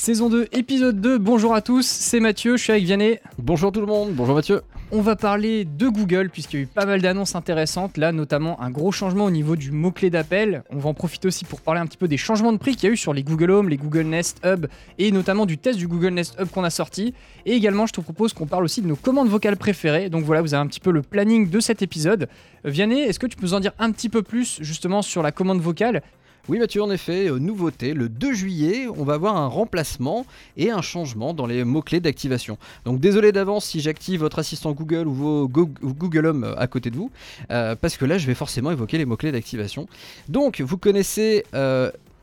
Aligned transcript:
Saison 0.00 0.30
2, 0.30 0.48
épisode 0.52 0.98
2, 0.98 1.18
bonjour 1.18 1.54
à 1.54 1.60
tous, 1.60 1.84
c'est 1.84 2.20
Mathieu, 2.20 2.56
je 2.56 2.62
suis 2.62 2.72
avec 2.72 2.84
Vianney. 2.84 3.18
Bonjour 3.36 3.70
tout 3.70 3.80
le 3.80 3.86
monde, 3.86 4.14
bonjour 4.14 4.34
Mathieu. 4.34 4.62
On 4.92 5.02
va 5.02 5.14
parler 5.14 5.66
de 5.66 5.88
Google 5.88 6.30
puisqu'il 6.30 6.56
y 6.56 6.60
a 6.60 6.62
eu 6.62 6.66
pas 6.66 6.86
mal 6.86 7.02
d'annonces 7.02 7.34
intéressantes, 7.34 7.98
là 7.98 8.10
notamment 8.10 8.58
un 8.62 8.70
gros 8.70 8.92
changement 8.92 9.26
au 9.26 9.30
niveau 9.30 9.56
du 9.56 9.72
mot-clé 9.72 10.08
d'appel. 10.08 10.64
On 10.70 10.78
va 10.78 10.88
en 10.88 10.94
profiter 10.94 11.28
aussi 11.28 11.44
pour 11.44 11.60
parler 11.60 11.82
un 11.82 11.86
petit 11.86 11.98
peu 11.98 12.08
des 12.08 12.16
changements 12.16 12.54
de 12.54 12.56
prix 12.56 12.76
qu'il 12.76 12.88
y 12.88 12.90
a 12.90 12.94
eu 12.94 12.96
sur 12.96 13.12
les 13.12 13.22
Google 13.22 13.50
Home, 13.50 13.68
les 13.68 13.76
Google 13.76 14.04
Nest 14.04 14.40
Hub 14.42 14.68
et 14.96 15.12
notamment 15.12 15.44
du 15.44 15.58
test 15.58 15.78
du 15.78 15.86
Google 15.86 16.14
Nest 16.14 16.34
Hub 16.40 16.48
qu'on 16.48 16.64
a 16.64 16.70
sorti. 16.70 17.12
Et 17.44 17.52
également 17.52 17.86
je 17.86 17.92
te 17.92 18.00
propose 18.00 18.32
qu'on 18.32 18.46
parle 18.46 18.64
aussi 18.64 18.80
de 18.80 18.86
nos 18.86 18.96
commandes 18.96 19.28
vocales 19.28 19.58
préférées. 19.58 20.08
Donc 20.08 20.24
voilà, 20.24 20.40
vous 20.40 20.54
avez 20.54 20.62
un 20.62 20.66
petit 20.66 20.80
peu 20.80 20.92
le 20.92 21.02
planning 21.02 21.50
de 21.50 21.60
cet 21.60 21.82
épisode. 21.82 22.26
Euh, 22.64 22.70
Vianney, 22.70 23.00
est-ce 23.00 23.18
que 23.18 23.26
tu 23.26 23.36
peux 23.36 23.44
nous 23.44 23.54
en 23.54 23.60
dire 23.60 23.72
un 23.78 23.92
petit 23.92 24.08
peu 24.08 24.22
plus 24.22 24.60
justement 24.62 25.02
sur 25.02 25.22
la 25.22 25.30
commande 25.30 25.60
vocale 25.60 26.02
oui 26.50 26.58
Mathieu, 26.58 26.82
en 26.82 26.90
effet, 26.90 27.30
euh, 27.30 27.38
nouveauté, 27.38 27.94
le 27.94 28.08
2 28.08 28.32
juillet, 28.32 28.88
on 28.96 29.04
va 29.04 29.14
avoir 29.14 29.36
un 29.36 29.46
remplacement 29.46 30.26
et 30.56 30.72
un 30.72 30.82
changement 30.82 31.32
dans 31.32 31.46
les 31.46 31.62
mots-clés 31.62 32.00
d'activation. 32.00 32.58
Donc 32.84 32.98
désolé 32.98 33.30
d'avance 33.30 33.66
si 33.66 33.78
j'active 33.78 34.18
votre 34.18 34.40
assistant 34.40 34.72
Google 34.72 35.06
ou 35.06 35.14
vos 35.14 35.48
Google 35.48 36.26
Home 36.26 36.42
euh, 36.42 36.56
à 36.58 36.66
côté 36.66 36.90
de 36.90 36.96
vous, 36.96 37.12
euh, 37.52 37.76
parce 37.76 37.96
que 37.96 38.04
là 38.04 38.18
je 38.18 38.26
vais 38.26 38.34
forcément 38.34 38.72
évoquer 38.72 38.98
les 38.98 39.04
mots-clés 39.04 39.30
d'activation. 39.30 39.86
Donc 40.28 40.60
vous 40.60 40.76
connaissez 40.76 41.44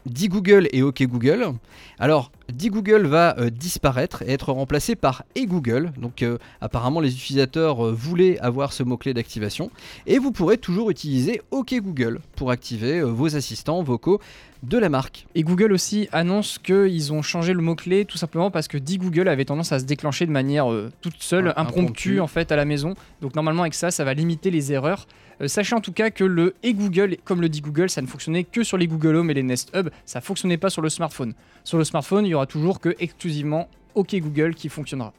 dit 0.08 0.30
Google 0.30 0.68
et 0.72 0.82
OK 0.82 1.04
Google. 1.04 1.54
Alors, 2.00 2.32
dit 2.52 2.70
Google 2.70 3.06
va 3.08 3.38
euh, 3.38 3.50
disparaître 3.50 4.24
et 4.24 4.32
être 4.32 4.52
remplacé 4.52 4.96
par 4.96 5.24
et 5.36 5.46
Google. 5.46 5.92
Donc, 5.98 6.24
euh, 6.24 6.38
apparemment, 6.62 7.00
les 7.00 7.14
utilisateurs 7.14 7.86
euh, 7.86 7.92
voulaient 7.92 8.40
avoir 8.40 8.74
ce 8.74 8.84
mot-clé 8.84 9.14
d'activation. 9.14 9.70
Et 10.06 10.18
vous 10.18 10.32
pourrez 10.32 10.58
toujours 10.58 10.90
utiliser 10.90 11.42
OK 11.52 11.74
Google 11.76 12.20
pour 12.36 12.52
activer 12.52 13.02
vos 13.02 13.36
assistants 13.36 13.84
vocaux 13.84 14.20
de 14.64 14.78
la 14.78 14.90
marque. 14.90 15.28
Et 15.36 15.44
Google 15.44 15.72
aussi 15.72 16.08
annonce 16.12 16.58
qu'ils 16.58 17.14
ont 17.14 17.22
changé 17.22 17.54
le 17.54 17.62
mot-clé 17.62 18.06
tout 18.06 18.18
simplement 18.18 18.50
parce 18.50 18.68
que 18.68 18.78
dit 18.78 18.98
Google 18.98 19.28
avait 19.28 19.46
tendance 19.46 19.72
à 19.72 19.80
se 19.80 19.86
déclencher 19.86 20.26
de 20.26 20.32
manière 20.32 20.68
toute 21.02 21.22
seule, 21.22 21.54
impromptue 21.58 22.20
en 22.20 22.28
fait 22.28 22.52
à 22.52 22.56
la 22.56 22.66
maison. 22.66 22.96
Donc 23.22 23.36
normalement 23.36 23.62
avec 23.62 23.76
ça, 23.76 23.92
ça 23.92 24.04
va 24.04 24.16
limiter 24.16 24.50
les 24.50 24.74
erreurs. 24.74 25.06
Sachez 25.46 25.76
en 25.76 25.82
tout 25.82 25.92
cas 25.92 26.10
que 26.10 26.24
le 26.24 26.56
et 26.64 26.74
Google, 26.74 27.18
comme 27.24 27.42
le 27.42 27.50
dit 27.50 27.62
Google, 27.62 27.90
ça 27.90 28.02
ne 28.02 28.08
fonctionnait 28.08 28.44
que 28.44 28.64
sur 28.64 28.78
les 28.78 28.88
Google 28.88 29.16
Home 29.16 29.30
et 29.30 29.34
les 29.34 29.44
Nest 29.44 29.72
Hub, 29.76 29.90
ça 30.06 30.22
fonctionnait 30.22 30.58
pas 30.58 30.70
sur 30.70 30.82
le 30.82 30.90
smartphone. 30.90 31.34
Sur 31.64 31.78
le 31.78 31.84
smartphone, 31.84 32.26
il 32.26 32.30
y 32.30 32.34
aura 32.34 32.46
toujours 32.46 32.80
que 32.80 32.96
exclusivement 33.00 33.70
OK 33.98 34.16
Google 34.16 34.54
qui 34.54 34.70
fonctionnera. 34.70 35.14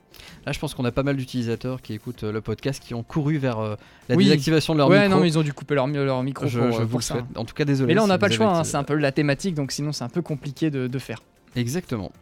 Là, 0.47 0.53
je 0.53 0.59
pense 0.59 0.75
qu'on 0.75 0.85
a 0.85 0.93
pas 0.93 1.03
mal 1.03 1.17
d'utilisateurs 1.17 1.83
qui 1.83 1.93
écoutent 1.93 2.25
euh, 2.25 2.33
le 2.33 2.41
podcast 2.41 2.83
qui 2.83 2.95
ont 2.95 3.03
couru 3.03 3.39
vers 3.39 3.59
euh, 3.59 3.77
la 4.09 4.17
désactivation 4.17 4.73
de 4.73 4.79
leur 4.79 4.89
micro. 4.89 5.03
Ouais, 5.03 5.09
non, 5.09 5.21
mais 5.21 5.29
ils 5.29 5.39
ont 5.39 5.43
dû 5.43 5.53
couper 5.53 5.75
leur, 5.75 5.87
leur 5.87 6.23
micro 6.23 6.47
je, 6.47 6.59
pour, 6.59 6.73
je 6.73 6.83
euh, 6.83 6.85
vous 6.85 7.01
ça. 7.01 7.27
En 7.37 7.45
tout 7.45 7.55
cas, 7.55 7.65
désolé. 7.65 7.89
Mais 7.89 7.95
là, 7.95 8.05
on 8.05 8.07
n'a 8.07 8.19
pas 8.19 8.29
le 8.29 8.35
choix, 8.35 8.57
hein, 8.57 8.65
c'est 8.65 8.77
un 8.77 8.85
peu 8.85 8.95
la 8.95 9.13
thématique, 9.13 9.55
donc 9.55 9.73
sinon, 9.73 9.93
c'est 9.93 10.05
un 10.05 10.09
peu 10.09 10.23
compliqué 10.23 10.71
de, 10.71 10.87
de 10.87 10.99
faire. 10.99 11.23
Exactement. 11.57 12.13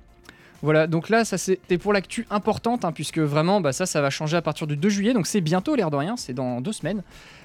Voilà, 0.63 0.87
donc 0.87 1.11
là, 1.11 1.25
ça 1.25 1.37
c'était 1.37 1.79
pour 1.79 1.93
l'actu 1.93 2.27
importante, 2.31 2.85
hein, 2.85 2.93
puisque 2.93 3.19
vraiment, 3.19 3.61
bah, 3.61 3.73
ça, 3.73 3.85
ça 3.85 4.01
va 4.01 4.11
changer 4.11 4.37
à 4.37 4.43
partir 4.43 4.67
du 4.67 4.77
2 4.77 4.89
juillet, 4.89 5.13
donc 5.13 5.27
c'est 5.27 5.43
bientôt, 5.43 5.75
l'air 5.75 5.91
de 5.91 5.97
rien, 5.97 6.17
c'est 6.17 6.33
dans 6.33 6.61
deux 6.61 6.73
semaines. 6.73 7.03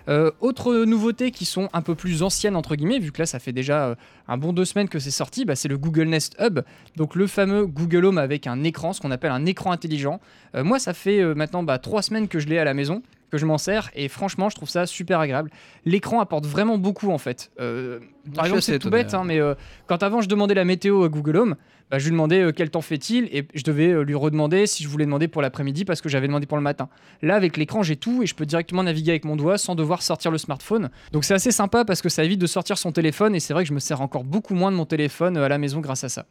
Euh, 0.09 0.31
autres 0.39 0.85
nouveautés 0.85 1.31
qui 1.31 1.45
sont 1.45 1.69
un 1.73 1.81
peu 1.81 1.95
plus 1.95 2.23
anciennes, 2.23 2.55
entre 2.55 2.75
guillemets, 2.75 2.99
vu 2.99 3.11
que 3.11 3.19
là, 3.19 3.25
ça 3.25 3.39
fait 3.39 3.51
déjà 3.51 3.87
euh, 3.87 3.95
un 4.27 4.37
bon 4.37 4.53
deux 4.53 4.65
semaines 4.65 4.89
que 4.89 4.99
c'est 4.99 5.11
sorti, 5.11 5.45
bah, 5.45 5.55
c'est 5.55 5.67
le 5.67 5.77
Google 5.77 6.05
Nest 6.05 6.35
Hub, 6.39 6.61
donc 6.95 7.15
le 7.15 7.27
fameux 7.27 7.65
Google 7.65 8.05
Home 8.05 8.17
avec 8.17 8.47
un 8.47 8.63
écran, 8.63 8.93
ce 8.93 9.01
qu'on 9.01 9.11
appelle 9.11 9.31
un 9.31 9.45
écran 9.45 9.71
intelligent. 9.71 10.19
Euh, 10.55 10.63
moi, 10.63 10.79
ça 10.79 10.93
fait 10.93 11.23
maintenant 11.35 11.63
bah, 11.63 11.77
trois 11.79 12.01
semaines 12.01 12.27
que 12.27 12.39
je 12.39 12.47
l'ai 12.47 12.57
à 12.57 12.63
la 12.63 12.73
maison 12.73 13.01
que 13.31 13.37
je 13.37 13.45
m'en 13.45 13.57
sers 13.57 13.89
et 13.95 14.07
franchement 14.07 14.49
je 14.49 14.55
trouve 14.55 14.69
ça 14.69 14.85
super 14.85 15.19
agréable. 15.19 15.49
L'écran 15.85 16.19
apporte 16.19 16.45
vraiment 16.45 16.77
beaucoup 16.77 17.11
en 17.11 17.17
fait. 17.17 17.51
par 17.57 18.45
exemple 18.45 18.61
c'est 18.61 18.79
tout 18.79 18.89
bête 18.89 19.13
hein, 19.13 19.23
mais 19.25 19.39
quand 19.87 20.03
avant 20.03 20.21
je 20.21 20.29
demandais 20.29 20.53
la 20.53 20.65
météo 20.65 21.03
à 21.03 21.09
Google 21.09 21.37
Home, 21.37 21.55
bah, 21.91 21.99
je 21.99 22.05
lui 22.05 22.11
demandais 22.11 22.41
euh, 22.41 22.51
quel 22.53 22.69
temps 22.69 22.81
fait-il 22.81 23.25
et 23.35 23.45
je 23.53 23.63
devais 23.63 23.89
euh, 23.89 24.03
lui 24.03 24.15
redemander 24.15 24.65
si 24.65 24.81
je 24.81 24.87
voulais 24.87 25.03
demander 25.03 25.27
pour 25.27 25.41
l'après-midi 25.41 25.83
parce 25.83 25.99
que 25.99 26.07
j'avais 26.07 26.27
demandé 26.27 26.45
pour 26.45 26.55
le 26.55 26.63
matin. 26.63 26.87
Là, 27.21 27.35
avec 27.35 27.57
l'écran, 27.57 27.83
j'ai 27.83 27.97
tout 27.97 28.23
et 28.23 28.27
je 28.27 28.33
peux 28.33 28.45
directement 28.45 28.81
naviguer 28.81 29.11
avec 29.11 29.25
mon 29.25 29.35
doigt 29.35 29.57
sans 29.57 29.75
devoir 29.75 30.01
sortir 30.01 30.31
le 30.31 30.37
smartphone. 30.37 30.89
Donc 31.11 31.25
c'est 31.25 31.33
assez 31.33 31.51
sympa 31.51 31.83
parce 31.83 32.01
que 32.01 32.07
ça 32.07 32.23
évite 32.23 32.39
de 32.39 32.47
sortir 32.47 32.77
son 32.77 32.93
téléphone 32.93 33.35
et 33.35 33.41
c'est 33.41 33.53
vrai 33.53 33.63
que 33.63 33.67
je 33.67 33.73
me 33.73 33.79
sers 33.79 33.99
encore 33.99 34.23
beaucoup 34.23 34.55
moins 34.55 34.71
de 34.71 34.77
mon 34.77 34.85
téléphone 34.85 35.35
euh, 35.35 35.43
à 35.43 35.49
la 35.49 35.57
maison 35.57 35.81
grâce 35.81 36.05
à 36.05 36.09
ça. 36.09 36.25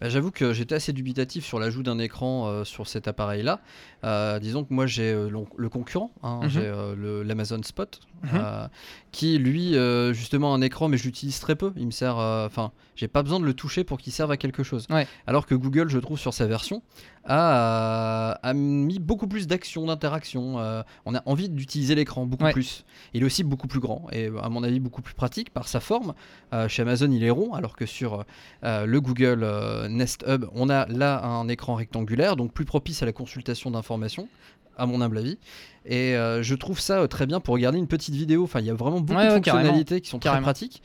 Bah, 0.00 0.08
j'avoue 0.08 0.30
que 0.30 0.52
j'étais 0.52 0.74
assez 0.74 0.92
dubitatif 0.92 1.44
sur 1.44 1.58
l'ajout 1.58 1.82
d'un 1.82 1.98
écran 1.98 2.64
sur 2.64 2.86
cet 2.86 3.08
appareil-là. 3.08 3.60
disons 4.40 4.64
que 4.64 4.72
moi 4.72 4.86
j'ai 4.86 5.12
le, 5.12 5.68
concurrent, 5.68 6.10
hein, 6.22 6.40
mhm. 6.42 6.48
j'ai 6.48 6.72
l'Amazon 7.24 7.62
Spot, 7.62 8.00
mhm. 8.22 8.68
qui 9.12 9.38
lui 9.38 9.74
justement 10.12 10.54
un 10.54 10.60
écran, 10.60 10.88
mais 10.88 10.96
je 10.96 11.04
l'utilise 11.04 11.40
très 11.40 11.56
peu. 11.56 11.72
Il 11.76 11.86
me 11.86 11.90
sert, 11.90 12.16
enfin, 12.16 12.72
j'ai 12.96 13.08
pas 13.08 13.22
besoin 13.22 13.40
de 13.40 13.44
le 13.44 13.54
toucher 13.54 13.84
pour 13.84 13.98
qu'il 13.98 14.12
serve 14.12 14.30
à 14.30 14.36
quelque 14.36 14.62
chose. 14.62 14.86
Alors 15.26 15.46
que 15.46 15.54
Google, 15.54 15.88
je 15.88 15.98
trouve 15.98 16.18
sur 16.18 16.34
sa 16.34 16.46
version, 16.46 16.82
a, 17.24 18.52
mis 18.54 18.98
beaucoup 18.98 19.26
plus 19.26 19.46
d'action, 19.46 19.86
d'interaction. 19.86 20.58
Euh, 20.58 20.82
on 21.04 21.14
a 21.14 21.22
envie 21.26 21.48
d'utiliser 21.48 21.94
l'écran 21.94 22.26
beaucoup 22.26 22.50
plus. 22.52 22.84
Il 23.14 23.22
est 23.22 23.24
aussi 23.24 23.44
beaucoup 23.44 23.68
plus 23.68 23.80
grand 23.80 24.06
et 24.12 24.30
à 24.42 24.48
mon 24.48 24.62
avis 24.62 24.80
beaucoup 24.80 25.02
plus 25.02 25.14
pratique 25.14 25.50
par 25.50 25.68
sa 25.68 25.80
forme. 25.80 26.14
Euh, 26.52 26.68
chez 26.68 26.82
Amazon, 26.82 27.10
il 27.10 27.22
est 27.24 27.30
rond, 27.30 27.54
alors 27.54 27.76
que 27.76 27.86
sur 27.86 28.24
euh, 28.64 28.86
le 28.86 29.00
Google 29.00 29.46
Nest 29.88 30.24
Hub, 30.26 30.46
on 30.54 30.68
a 30.68 30.86
là 30.86 31.24
un 31.24 31.48
écran 31.48 31.74
rectangulaire, 31.74 32.36
donc 32.36 32.52
plus 32.52 32.64
propice 32.64 33.02
à 33.02 33.06
la 33.06 33.12
consultation 33.12 33.70
d'informations 33.70 34.28
à 34.76 34.86
mon 34.86 35.00
humble 35.00 35.18
avis. 35.18 35.38
Et 35.84 36.14
je 36.14 36.54
trouve 36.54 36.78
ça 36.78 37.08
très 37.08 37.26
bien 37.26 37.40
pour 37.40 37.54
regarder 37.54 37.78
une 37.78 37.88
petite 37.88 38.14
vidéo. 38.14 38.44
Enfin, 38.44 38.60
il 38.60 38.66
y 38.66 38.70
a 38.70 38.74
vraiment 38.74 39.00
beaucoup 39.00 39.20
de 39.20 39.30
fonctionnalités 39.30 40.00
qui 40.00 40.10
sont 40.10 40.18
très 40.18 40.40
pratiques. 40.40 40.82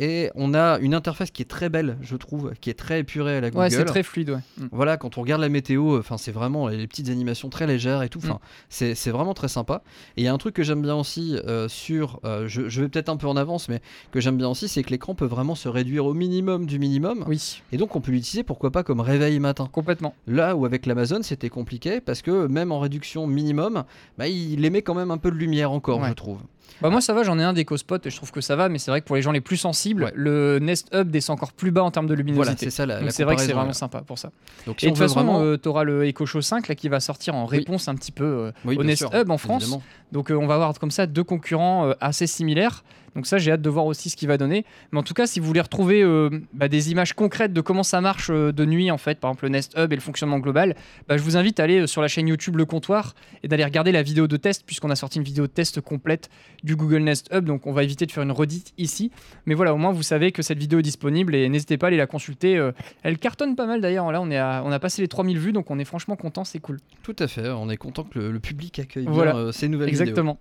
Et 0.00 0.30
on 0.36 0.54
a 0.54 0.78
une 0.78 0.94
interface 0.94 1.32
qui 1.32 1.42
est 1.42 1.46
très 1.46 1.68
belle, 1.68 1.96
je 2.02 2.14
trouve, 2.14 2.52
qui 2.60 2.70
est 2.70 2.74
très 2.74 3.00
épurée 3.00 3.38
à 3.38 3.40
la 3.40 3.50
Google. 3.50 3.64
Ouais, 3.64 3.70
c'est 3.70 3.84
très 3.84 4.04
fluide, 4.04 4.30
ouais. 4.30 4.38
Mm. 4.56 4.68
Voilà, 4.70 4.96
quand 4.96 5.18
on 5.18 5.22
regarde 5.22 5.40
la 5.40 5.48
météo, 5.48 5.98
enfin, 5.98 6.16
c'est 6.18 6.30
vraiment 6.30 6.68
les 6.68 6.86
petites 6.86 7.08
animations 7.08 7.48
très 7.48 7.66
légères 7.66 8.02
et 8.04 8.08
tout. 8.08 8.20
Enfin, 8.22 8.38
mm. 8.80 8.94
c'est 8.94 9.10
vraiment 9.10 9.34
très 9.34 9.48
sympa. 9.48 9.82
Et 10.16 10.22
il 10.22 10.24
y 10.24 10.28
a 10.28 10.32
un 10.32 10.38
truc 10.38 10.54
que 10.54 10.62
j'aime 10.62 10.82
bien 10.82 10.94
aussi 10.94 11.36
euh, 11.46 11.66
sur, 11.68 12.20
euh, 12.24 12.46
je, 12.46 12.80
vais 12.80 12.88
peut-être 12.88 13.08
un 13.08 13.16
peu 13.16 13.26
en 13.26 13.36
avance, 13.36 13.68
mais 13.68 13.80
que 14.12 14.20
j'aime 14.20 14.36
bien 14.36 14.48
aussi, 14.48 14.68
c'est 14.68 14.84
que 14.84 14.90
l'écran 14.90 15.16
peut 15.16 15.26
vraiment 15.26 15.56
se 15.56 15.68
réduire 15.68 16.06
au 16.06 16.14
minimum 16.14 16.66
du 16.66 16.78
minimum. 16.78 17.24
Oui. 17.26 17.60
Et 17.72 17.76
donc 17.76 17.96
on 17.96 18.00
peut 18.00 18.12
l'utiliser, 18.12 18.44
pourquoi 18.44 18.70
pas, 18.70 18.84
comme 18.84 19.00
réveil 19.00 19.40
matin. 19.40 19.68
Complètement. 19.72 20.14
Là 20.28 20.54
où 20.54 20.64
avec 20.64 20.86
l'Amazon, 20.86 21.22
c'était 21.22 21.48
compliqué 21.48 22.00
parce 22.00 22.22
que 22.22 22.46
même 22.46 22.70
en 22.70 22.78
réduction 22.78 23.26
minimum, 23.28 23.84
bah, 24.16 24.28
il 24.28 24.64
émet 24.64 24.82
quand 24.82 24.94
même 24.94 25.10
un 25.10 25.18
peu 25.18 25.30
de 25.30 25.36
lumière 25.36 25.72
encore, 25.72 26.04
je 26.04 26.12
trouve. 26.12 26.40
Bah 26.80 26.90
moi 26.90 27.00
ça 27.00 27.12
va, 27.12 27.22
j'en 27.22 27.38
ai 27.38 27.42
un 27.42 27.52
d'EcoSpot 27.52 27.98
et 28.04 28.10
je 28.10 28.16
trouve 28.16 28.30
que 28.30 28.40
ça 28.40 28.56
va, 28.56 28.68
mais 28.68 28.78
c'est 28.78 28.90
vrai 28.90 29.00
que 29.00 29.06
pour 29.06 29.16
les 29.16 29.22
gens 29.22 29.32
les 29.32 29.40
plus 29.40 29.56
sensibles, 29.56 30.12
le 30.14 30.58
Nest 30.58 30.88
Hub 30.94 31.10
descend 31.10 31.36
encore 31.36 31.52
plus 31.52 31.70
bas 31.70 31.82
en 31.82 31.90
termes 31.90 32.06
de 32.06 32.14
luminosité. 32.14 32.44
Voilà, 32.44 32.58
c'est 32.58 32.70
ça 32.70 32.86
la, 32.86 33.10
c'est 33.10 33.24
vrai 33.24 33.36
que 33.36 33.42
c'est 33.42 33.52
vraiment 33.52 33.72
sympa 33.72 34.02
pour 34.02 34.18
ça. 34.18 34.30
Donc, 34.66 34.82
et 34.82 34.86
de 34.86 34.90
toute 34.90 34.98
façon, 34.98 35.42
euh, 35.42 35.56
tu 35.56 35.68
auras 35.68 35.84
le 35.84 36.08
EcoShow 36.08 36.40
5 36.40 36.68
là, 36.68 36.74
qui 36.74 36.88
va 36.88 37.00
sortir 37.00 37.34
en 37.34 37.46
réponse 37.46 37.88
un 37.88 37.94
petit 37.94 38.12
peu 38.12 38.24
euh, 38.24 38.52
au 38.64 38.84
Nest 38.84 39.04
Hub 39.12 39.30
en 39.30 39.38
France. 39.38 39.78
Donc 40.12 40.30
euh, 40.30 40.34
on 40.36 40.46
va 40.46 40.54
avoir 40.54 40.78
comme 40.78 40.90
ça 40.90 41.06
deux 41.06 41.24
concurrents 41.24 41.92
assez 42.00 42.26
similaires. 42.26 42.82
Donc 43.14 43.26
ça, 43.26 43.38
j'ai 43.38 43.50
hâte 43.50 43.62
de 43.62 43.70
voir 43.70 43.86
aussi 43.86 44.10
ce 44.10 44.16
qu'il 44.16 44.28
va 44.28 44.36
donner. 44.36 44.64
Mais 44.92 44.98
en 44.98 45.02
tout 45.02 45.14
cas, 45.14 45.26
si 45.26 45.40
vous 45.40 45.46
voulez 45.46 45.60
retrouver 45.60 46.02
euh, 46.02 46.30
bah, 46.52 46.68
des 46.68 46.92
images 46.92 47.14
concrètes 47.14 47.52
de 47.52 47.60
comment 47.60 47.82
ça 47.82 48.00
marche 48.00 48.30
euh, 48.30 48.52
de 48.52 48.64
nuit, 48.64 48.92
en 48.92 48.96
fait, 48.98 49.18
par 49.18 49.30
exemple 49.30 49.46
le 49.46 49.50
Nest 49.50 49.74
Hub 49.76 49.92
et 49.92 49.96
le 49.96 50.00
fonctionnement 50.00 50.38
global, 50.38 50.76
bah, 51.08 51.16
je 51.16 51.22
vous 51.22 51.36
invite 51.36 51.58
à 51.60 51.64
aller 51.64 51.80
euh, 51.80 51.86
sur 51.86 52.02
la 52.02 52.08
chaîne 52.08 52.28
YouTube 52.28 52.56
Le 52.56 52.64
Comptoir 52.64 53.14
et 53.42 53.48
d'aller 53.48 53.64
regarder 53.64 53.90
la 53.92 54.02
vidéo 54.02 54.28
de 54.28 54.36
test, 54.36 54.62
puisqu'on 54.64 54.90
a 54.90 54.96
sorti 54.96 55.18
une 55.18 55.24
vidéo 55.24 55.48
de 55.48 55.52
test 55.52 55.80
complète 55.80 56.30
du 56.62 56.76
Google 56.76 56.98
Nest 56.98 57.28
Hub. 57.32 57.44
Donc 57.44 57.66
on 57.66 57.72
va 57.72 57.82
éviter 57.82 58.06
de 58.06 58.12
faire 58.12 58.22
une 58.22 58.32
redite 58.32 58.72
ici. 58.78 59.10
Mais 59.46 59.54
voilà, 59.54 59.74
au 59.74 59.76
moins 59.76 59.92
vous 59.92 60.02
savez 60.02 60.32
que 60.32 60.42
cette 60.42 60.58
vidéo 60.58 60.78
est 60.78 60.82
disponible 60.82 61.34
et 61.34 61.48
n'hésitez 61.48 61.78
pas 61.78 61.86
à 61.86 61.88
aller 61.88 61.96
la 61.96 62.06
consulter. 62.06 62.70
elle 63.02 63.18
cartonne 63.18 63.56
pas 63.56 63.66
mal 63.66 63.80
d'ailleurs. 63.80 64.10
Là, 64.12 64.20
on, 64.20 64.30
est 64.30 64.40
on 64.40 64.72
a 64.72 64.78
passé 64.78 65.02
les 65.02 65.08
3000 65.08 65.38
vues, 65.38 65.52
donc 65.52 65.70
on 65.70 65.78
est 65.78 65.84
franchement 65.84 66.16
content, 66.16 66.44
c'est 66.44 66.60
cool. 66.60 66.78
Tout 67.02 67.16
à 67.18 67.28
fait, 67.28 67.48
on 67.48 67.70
est 67.70 67.76
content 67.76 68.04
que 68.04 68.18
le, 68.18 68.40
public 68.40 68.78
accueille 68.78 69.06
bien 69.06 69.52
ces 69.52 69.68
nouvelles 69.68 69.90
vidéos. 69.90 70.02
Exactement. 70.02 70.38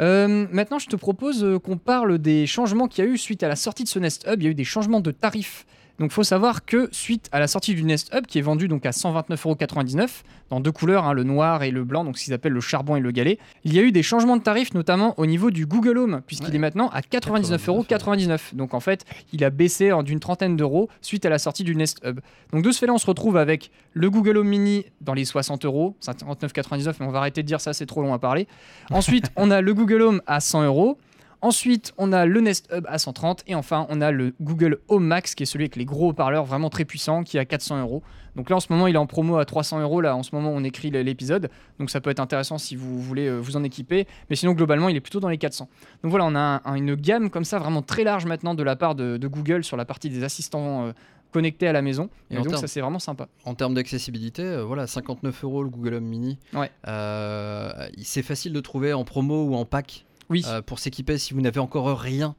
Euh, 0.00 0.46
maintenant, 0.50 0.78
je 0.78 0.88
te 0.88 0.96
propose 0.96 1.44
euh, 1.44 1.58
qu'on 1.58 1.76
parle 1.76 2.18
des 2.18 2.46
changements 2.46 2.88
qu'il 2.88 3.04
y 3.04 3.08
a 3.08 3.10
eu 3.10 3.18
suite 3.18 3.42
à 3.42 3.48
la 3.48 3.56
sortie 3.56 3.84
de 3.84 3.88
ce 3.88 3.98
Nest 3.98 4.26
Hub. 4.28 4.40
Il 4.40 4.44
y 4.44 4.48
a 4.48 4.50
eu 4.50 4.54
des 4.54 4.64
changements 4.64 5.00
de 5.00 5.10
tarifs 5.10 5.66
donc 6.02 6.10
il 6.10 6.14
faut 6.14 6.24
savoir 6.24 6.64
que 6.64 6.88
suite 6.90 7.28
à 7.30 7.38
la 7.38 7.46
sortie 7.46 7.76
du 7.76 7.84
Nest 7.84 8.10
Hub 8.12 8.26
qui 8.26 8.40
est 8.40 8.42
vendu 8.42 8.66
donc 8.66 8.84
à 8.86 8.90
129,99€ 8.90 10.08
dans 10.50 10.58
deux 10.58 10.72
couleurs, 10.72 11.04
hein, 11.04 11.12
le 11.12 11.22
noir 11.22 11.62
et 11.62 11.70
le 11.70 11.84
blanc, 11.84 12.02
donc 12.02 12.18
ce 12.18 12.24
qu'ils 12.24 12.34
appellent 12.34 12.52
le 12.52 12.60
charbon 12.60 12.96
et 12.96 13.00
le 13.00 13.12
galet, 13.12 13.38
il 13.62 13.72
y 13.72 13.78
a 13.78 13.82
eu 13.82 13.92
des 13.92 14.02
changements 14.02 14.36
de 14.36 14.42
tarifs 14.42 14.74
notamment 14.74 15.14
au 15.16 15.26
niveau 15.26 15.52
du 15.52 15.64
Google 15.64 15.98
Home 15.98 16.20
puisqu'il 16.26 16.52
est 16.56 16.58
maintenant 16.58 16.88
à 16.88 17.02
99,99€. 17.02 18.56
Donc 18.56 18.74
en 18.74 18.80
fait, 18.80 19.04
il 19.32 19.44
a 19.44 19.50
baissé 19.50 19.92
d'une 20.02 20.18
trentaine 20.18 20.56
d'euros 20.56 20.88
suite 21.02 21.24
à 21.24 21.30
la 21.30 21.38
sortie 21.38 21.62
du 21.62 21.76
Nest 21.76 22.00
Hub. 22.04 22.18
Donc 22.52 22.64
de 22.64 22.72
ce 22.72 22.80
fait-là, 22.80 22.92
on 22.92 22.98
se 22.98 23.06
retrouve 23.06 23.36
avec 23.36 23.70
le 23.92 24.10
Google 24.10 24.38
Home 24.38 24.48
Mini 24.48 24.84
dans 25.02 25.14
les 25.14 25.24
60 25.24 25.64
euros, 25.66 25.94
59,99€, 26.04 26.96
mais 26.98 27.06
on 27.06 27.12
va 27.12 27.20
arrêter 27.20 27.44
de 27.44 27.46
dire 27.46 27.60
ça, 27.60 27.72
c'est 27.74 27.86
trop 27.86 28.02
long 28.02 28.12
à 28.12 28.18
parler. 28.18 28.48
Ensuite, 28.90 29.30
on 29.36 29.52
a 29.52 29.60
le 29.60 29.72
Google 29.72 30.02
Home 30.02 30.22
à 30.26 30.40
100 30.40 30.64
euros. 30.64 30.98
Ensuite, 31.42 31.92
on 31.98 32.12
a 32.12 32.24
le 32.24 32.40
Nest 32.40 32.68
Hub 32.72 32.86
à 32.88 32.98
130 32.98 33.42
et 33.48 33.56
enfin, 33.56 33.86
on 33.88 34.00
a 34.00 34.12
le 34.12 34.32
Google 34.40 34.78
Home 34.86 35.04
Max 35.04 35.34
qui 35.34 35.42
est 35.42 35.46
celui 35.46 35.64
avec 35.64 35.74
les 35.74 35.84
gros 35.84 36.10
haut-parleurs 36.10 36.44
vraiment 36.44 36.70
très 36.70 36.84
puissants 36.84 37.24
qui 37.24 37.36
est 37.36 37.40
à 37.40 37.44
400 37.44 37.80
euros. 37.80 38.04
Donc 38.36 38.48
là, 38.48 38.54
en 38.54 38.60
ce 38.60 38.68
moment, 38.70 38.86
il 38.86 38.94
est 38.94 38.98
en 38.98 39.06
promo 39.06 39.38
à 39.38 39.44
300 39.44 39.80
euros. 39.80 40.00
Là, 40.00 40.14
en 40.14 40.22
ce 40.22 40.34
moment, 40.34 40.50
on 40.54 40.62
écrit 40.62 40.90
l'épisode. 40.90 41.50
Donc 41.80 41.90
ça 41.90 42.00
peut 42.00 42.10
être 42.10 42.20
intéressant 42.20 42.58
si 42.58 42.76
vous 42.76 43.02
voulez 43.02 43.26
euh, 43.26 43.38
vous 43.38 43.56
en 43.56 43.64
équiper. 43.64 44.06
Mais 44.30 44.36
sinon, 44.36 44.52
globalement, 44.52 44.88
il 44.88 44.94
est 44.94 45.00
plutôt 45.00 45.18
dans 45.18 45.28
les 45.28 45.36
400. 45.36 45.68
Donc 46.04 46.10
voilà, 46.10 46.26
on 46.26 46.36
a 46.36 46.62
une 46.76 46.94
gamme 46.94 47.28
comme 47.28 47.44
ça 47.44 47.58
vraiment 47.58 47.82
très 47.82 48.04
large 48.04 48.24
maintenant 48.24 48.54
de 48.54 48.62
la 48.62 48.76
part 48.76 48.94
de, 48.94 49.18
Google 49.26 49.64
sur 49.64 49.76
la 49.76 49.84
partie 49.84 50.10
des 50.10 50.22
assistants. 50.22 50.86
Euh, 50.86 50.92
connecté 51.32 51.66
à 51.66 51.72
la 51.72 51.82
maison. 51.82 52.10
Et 52.30 52.36
donc 52.36 52.54
ça 52.54 52.68
c'est 52.68 52.80
vraiment 52.80 53.00
sympa. 53.00 53.26
En 53.44 53.54
termes 53.54 53.74
d'accessibilité, 53.74 54.42
euh, 54.42 54.64
voilà, 54.64 54.86
59 54.86 55.44
euros 55.44 55.62
le 55.64 55.70
Google 55.70 55.94
Home 55.94 56.04
Mini. 56.04 56.38
Ouais. 56.52 56.70
Euh, 56.86 57.88
c'est 58.02 58.22
facile 58.22 58.52
de 58.52 58.60
trouver 58.60 58.92
en 58.92 59.04
promo 59.04 59.46
ou 59.46 59.54
en 59.54 59.64
pack 59.64 60.06
Oui. 60.32 60.42
euh, 60.48 60.62
pour 60.62 60.78
s'équiper 60.80 61.18
si 61.18 61.34
vous 61.34 61.40
n'avez 61.40 61.60
encore 61.60 61.86
rien 62.00 62.34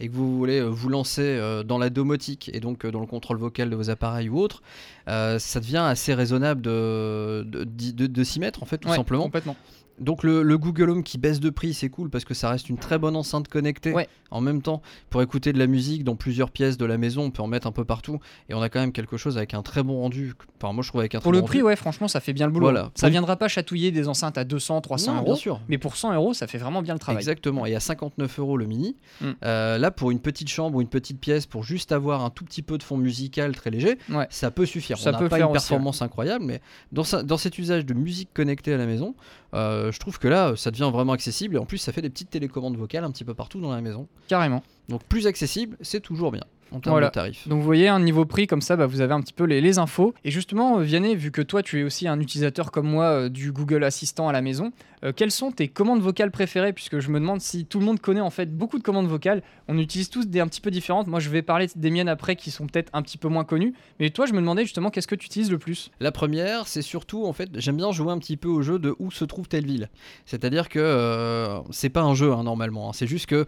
et 0.00 0.08
que 0.08 0.12
vous 0.14 0.36
voulez 0.38 0.60
euh, 0.60 0.66
vous 0.68 0.88
lancer 0.88 1.22
euh, 1.22 1.64
dans 1.64 1.78
la 1.78 1.90
domotique 1.90 2.50
et 2.54 2.60
donc 2.60 2.86
dans 2.86 3.00
le 3.00 3.06
contrôle 3.06 3.38
vocal 3.38 3.68
de 3.70 3.74
vos 3.74 3.90
appareils 3.90 4.28
ou 4.28 4.38
autres, 4.38 4.62
euh, 5.08 5.40
ça 5.40 5.58
devient 5.58 5.78
assez 5.84 6.14
raisonnable 6.14 6.60
de, 6.62 7.42
de, 7.46 7.64
d'y- 7.64 7.92
de- 7.94 8.06
de 8.06 8.22
s'y 8.24 8.38
mettre 8.38 8.62
en 8.62 8.66
fait 8.66 8.78
tout 8.78 8.88
Ouais, 8.88 8.94
simplement. 8.96 9.24
Complètement. 9.24 9.56
Donc 10.00 10.22
le, 10.22 10.42
le 10.42 10.58
Google 10.58 10.90
Home 10.90 11.02
qui 11.02 11.18
baisse 11.18 11.40
de 11.40 11.50
prix, 11.50 11.74
c'est 11.74 11.88
cool 11.88 12.10
parce 12.10 12.24
que 12.24 12.34
ça 12.34 12.50
reste 12.50 12.68
une 12.68 12.78
très 12.78 12.98
bonne 12.98 13.16
enceinte 13.16 13.48
connectée. 13.48 13.92
Ouais. 13.92 14.08
En 14.30 14.40
même 14.40 14.60
temps, 14.62 14.82
pour 15.10 15.22
écouter 15.22 15.52
de 15.52 15.58
la 15.58 15.66
musique 15.66 16.04
dans 16.04 16.14
plusieurs 16.16 16.50
pièces 16.50 16.76
de 16.76 16.84
la 16.84 16.98
maison, 16.98 17.22
on 17.22 17.30
peut 17.30 17.42
en 17.42 17.46
mettre 17.46 17.66
un 17.66 17.72
peu 17.72 17.84
partout 17.84 18.18
et 18.48 18.54
on 18.54 18.60
a 18.62 18.68
quand 18.68 18.80
même 18.80 18.92
quelque 18.92 19.16
chose 19.16 19.36
avec 19.38 19.54
un 19.54 19.62
très 19.62 19.82
bon 19.82 20.00
rendu. 20.00 20.34
Enfin, 20.60 20.72
moi 20.74 20.82
je 20.82 20.88
trouve 20.90 21.00
avec 21.00 21.14
un 21.14 21.20
Pour 21.20 21.32
très 21.32 21.36
le 21.38 21.40
bon 21.40 21.46
prix, 21.46 21.58
rendu. 21.58 21.66
ouais, 21.68 21.76
franchement, 21.76 22.08
ça 22.08 22.20
fait 22.20 22.32
bien 22.34 22.46
le 22.46 22.52
boulot. 22.52 22.66
Voilà. 22.66 22.90
Ça 22.94 23.06
Pour- 23.06 23.10
viendra 23.10 23.36
pas 23.36 23.48
chatouiller 23.48 23.90
des 23.90 24.06
enceintes 24.08 24.36
à 24.38 24.44
200, 24.44 24.80
300 24.82 25.12
Non, 25.12 25.18
euros. 25.18 25.24
bien 25.26 25.34
sûr. 25.36 25.60
Mais 25.68 25.78
pour 25.78 25.96
100 25.96 26.12
euros, 26.14 26.34
ça 26.34 26.46
fait 26.46 26.58
vraiment 26.58 26.82
bien 26.82 26.92
le 26.94 27.00
travail. 27.00 27.18
Exactement, 27.20 27.64
et 27.66 27.74
à 27.74 27.80
59 27.80 28.38
euros 28.38 28.56
le 28.58 28.66
mini. 28.66 28.96
Mm. 29.22 29.26
Euh, 29.44 29.78
là, 29.78 29.90
pour 29.90 30.10
une 30.10 30.20
petite 30.20 30.48
chambre 30.48 30.76
ou 30.76 30.82
une 30.82 30.88
petite 30.88 31.18
pièce, 31.20 31.46
pour 31.46 31.62
juste 31.64 31.90
avoir 31.92 32.22
un 32.24 32.30
tout 32.30 32.44
petit 32.44 32.62
peu 32.62 32.76
de 32.78 32.82
fond 32.82 32.96
musical 32.98 33.56
très 33.56 33.70
léger, 33.70 33.96
Ouais. 34.10 34.26
ça 34.30 34.50
peut 34.50 34.66
suffire. 34.66 34.98
Ça 34.98 35.08
on 35.08 35.12
n'a 35.12 35.18
peut 35.18 35.28
pas 35.28 35.36
faire 35.38 35.46
une 35.46 35.56
aussi, 35.56 35.68
performance 35.68 36.02
incroyable, 36.02 36.44
mais 36.44 36.60
dans, 36.92 37.02
dans 37.24 37.36
cet 37.38 37.58
usage 37.58 37.86
de 37.86 37.94
musique 37.94 38.28
connectée 38.34 38.74
à 38.74 38.76
la 38.76 38.86
maison, 38.86 39.14
euh, 39.54 39.87
je 39.92 39.98
trouve 39.98 40.18
que 40.18 40.28
là, 40.28 40.54
ça 40.56 40.70
devient 40.70 40.90
vraiment 40.92 41.12
accessible. 41.12 41.56
Et 41.56 41.58
en 41.58 41.66
plus, 41.66 41.78
ça 41.78 41.92
fait 41.92 42.02
des 42.02 42.10
petites 42.10 42.30
télécommandes 42.30 42.76
vocales 42.76 43.04
un 43.04 43.10
petit 43.10 43.24
peu 43.24 43.34
partout 43.34 43.60
dans 43.60 43.72
la 43.72 43.80
maison. 43.80 44.08
Carrément. 44.28 44.62
Donc 44.88 45.04
plus 45.04 45.26
accessible, 45.26 45.76
c'est 45.80 46.00
toujours 46.00 46.32
bien 46.32 46.44
en 46.72 46.80
termes 46.80 46.94
Voilà. 46.94 47.08
de 47.08 47.12
tarifs. 47.12 47.48
Donc 47.48 47.58
vous 47.60 47.64
voyez, 47.64 47.88
un 47.88 48.00
niveau 48.00 48.24
prix 48.24 48.46
comme 48.46 48.60
ça, 48.60 48.76
bah, 48.76 48.86
vous 48.86 49.00
avez 49.00 49.12
un 49.14 49.20
petit 49.20 49.32
peu 49.32 49.44
les, 49.44 49.60
les 49.60 49.78
infos. 49.78 50.14
Et 50.24 50.30
justement, 50.30 50.78
euh, 50.78 50.82
Vianney, 50.82 51.14
vu 51.14 51.30
que 51.30 51.42
toi 51.42 51.62
tu 51.62 51.80
es 51.80 51.82
aussi 51.82 52.08
un 52.08 52.20
utilisateur 52.20 52.70
comme 52.70 52.88
moi 52.88 53.04
euh, 53.04 53.28
du 53.28 53.52
Google 53.52 53.84
Assistant 53.84 54.28
à 54.28 54.32
la 54.32 54.42
maison, 54.42 54.72
euh, 55.04 55.12
quelles 55.14 55.30
sont 55.30 55.52
tes 55.52 55.68
commandes 55.68 56.00
vocales 56.00 56.30
préférées? 56.30 56.72
Puisque 56.72 56.98
je 56.98 57.10
me 57.10 57.20
demande 57.20 57.40
si 57.40 57.64
tout 57.64 57.78
le 57.78 57.84
monde 57.84 58.00
connaît 58.00 58.20
en 58.20 58.30
fait 58.30 58.54
beaucoup 58.54 58.78
de 58.78 58.82
commandes 58.82 59.06
vocales. 59.06 59.42
On 59.68 59.78
utilise 59.78 60.10
tous 60.10 60.26
des 60.26 60.40
un 60.40 60.48
petit 60.48 60.60
peu 60.60 60.70
différentes. 60.70 61.06
Moi 61.06 61.20
je 61.20 61.30
vais 61.30 61.42
parler 61.42 61.68
des 61.76 61.90
miennes 61.90 62.08
après 62.08 62.36
qui 62.36 62.50
sont 62.50 62.66
peut-être 62.66 62.90
un 62.92 63.02
petit 63.02 63.18
peu 63.18 63.28
moins 63.28 63.44
connues. 63.44 63.74
Mais 64.00 64.10
toi 64.10 64.26
je 64.26 64.32
me 64.32 64.40
demandais 64.40 64.62
justement 64.62 64.90
qu'est-ce 64.90 65.06
que 65.06 65.14
tu 65.14 65.26
utilises 65.26 65.50
le 65.50 65.58
plus? 65.58 65.90
La 66.00 66.12
première, 66.12 66.66
c'est 66.66 66.82
surtout, 66.82 67.26
en 67.26 67.32
fait, 67.32 67.48
j'aime 67.54 67.76
bien 67.76 67.92
jouer 67.92 68.12
un 68.12 68.18
petit 68.18 68.36
peu 68.36 68.48
au 68.48 68.62
jeu 68.62 68.78
de 68.78 68.94
où 68.98 69.10
se 69.10 69.24
trouve 69.24 69.48
telle 69.48 69.66
ville. 69.66 69.88
C'est-à-dire 70.26 70.68
que 70.68 70.78
euh, 70.78 71.60
c'est 71.70 71.88
pas 71.88 72.02
un 72.02 72.14
jeu 72.14 72.32
hein, 72.32 72.42
normalement, 72.42 72.88
hein. 72.90 72.92
c'est 72.92 73.06
juste 73.06 73.26
que 73.26 73.46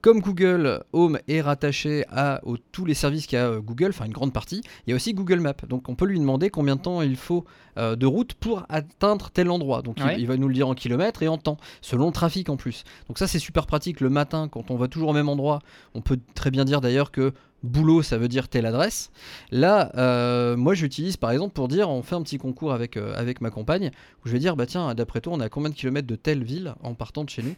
comme 0.00 0.20
Google 0.20 0.84
Home 0.92 1.18
est 1.28 1.40
rattaché 1.40 2.04
à 2.10 2.40
tous 2.72 2.84
les 2.84 2.94
services 2.94 3.26
qu'il 3.26 3.38
y 3.38 3.42
a 3.42 3.48
euh, 3.48 3.60
Google, 3.60 3.88
enfin 3.88 4.04
une 4.04 4.12
grande 4.12 4.32
partie, 4.32 4.62
il 4.86 4.90
y 4.90 4.92
a 4.92 4.96
aussi 4.96 5.12
Google 5.12 5.40
Maps. 5.40 5.54
Donc 5.68 5.88
on 5.88 5.94
peut 5.94 6.06
lui 6.06 6.18
demander 6.18 6.50
combien 6.50 6.76
de 6.76 6.80
temps 6.80 7.02
il 7.02 7.16
faut 7.16 7.44
euh, 7.78 7.96
de 7.96 8.06
route 8.06 8.34
pour 8.34 8.64
atteindre 8.68 9.30
tel 9.30 9.50
endroit. 9.50 9.82
Donc 9.82 9.98
il, 10.16 10.26
va 10.26 10.36
nous 10.36 10.48
le 10.48 10.54
dire 10.54 10.68
en 10.68 10.74
kilomètres 10.74 11.22
et 11.22 11.28
en 11.28 11.38
temps, 11.38 11.56
selon 11.80 12.06
le 12.06 12.12
trafic 12.12 12.48
en 12.48 12.56
plus. 12.56 12.84
Donc 13.08 13.18
ça 13.18 13.26
c'est 13.26 13.38
super 13.38 13.66
pratique 13.66 14.00
le 14.00 14.10
matin 14.10 14.48
quand 14.48 14.70
on 14.70 14.76
va 14.76 14.88
toujours 14.88 15.10
au 15.10 15.14
même 15.14 15.28
endroit. 15.28 15.60
On 15.94 16.00
peut 16.00 16.18
très 16.34 16.50
bien 16.50 16.64
dire 16.64 16.80
d'ailleurs 16.80 17.10
que 17.10 17.32
boulot 17.62 18.02
ça 18.02 18.18
veut 18.18 18.28
dire 18.28 18.48
telle 18.48 18.66
adresse. 18.66 19.10
Là, 19.50 19.90
euh, 19.96 20.56
moi 20.56 20.74
j'utilise 20.74 21.16
par 21.16 21.30
exemple 21.32 21.52
pour 21.54 21.68
dire, 21.68 21.90
on 21.90 22.02
fait 22.02 22.14
un 22.14 22.22
petit 22.22 22.38
concours 22.38 22.72
avec, 22.72 22.96
euh, 22.96 23.12
avec 23.16 23.40
ma 23.40 23.50
compagne, 23.50 23.90
où 24.24 24.28
je 24.28 24.32
vais 24.32 24.38
dire, 24.38 24.54
bah 24.56 24.66
tiens, 24.66 24.94
d'après 24.94 25.20
toi, 25.20 25.32
on 25.34 25.40
a 25.40 25.48
combien 25.48 25.70
de 25.70 25.74
kilomètres 25.74 26.06
de 26.06 26.14
telle 26.16 26.44
ville 26.44 26.74
en 26.82 26.94
partant 26.94 27.24
de 27.24 27.30
chez 27.30 27.42
nous? 27.42 27.54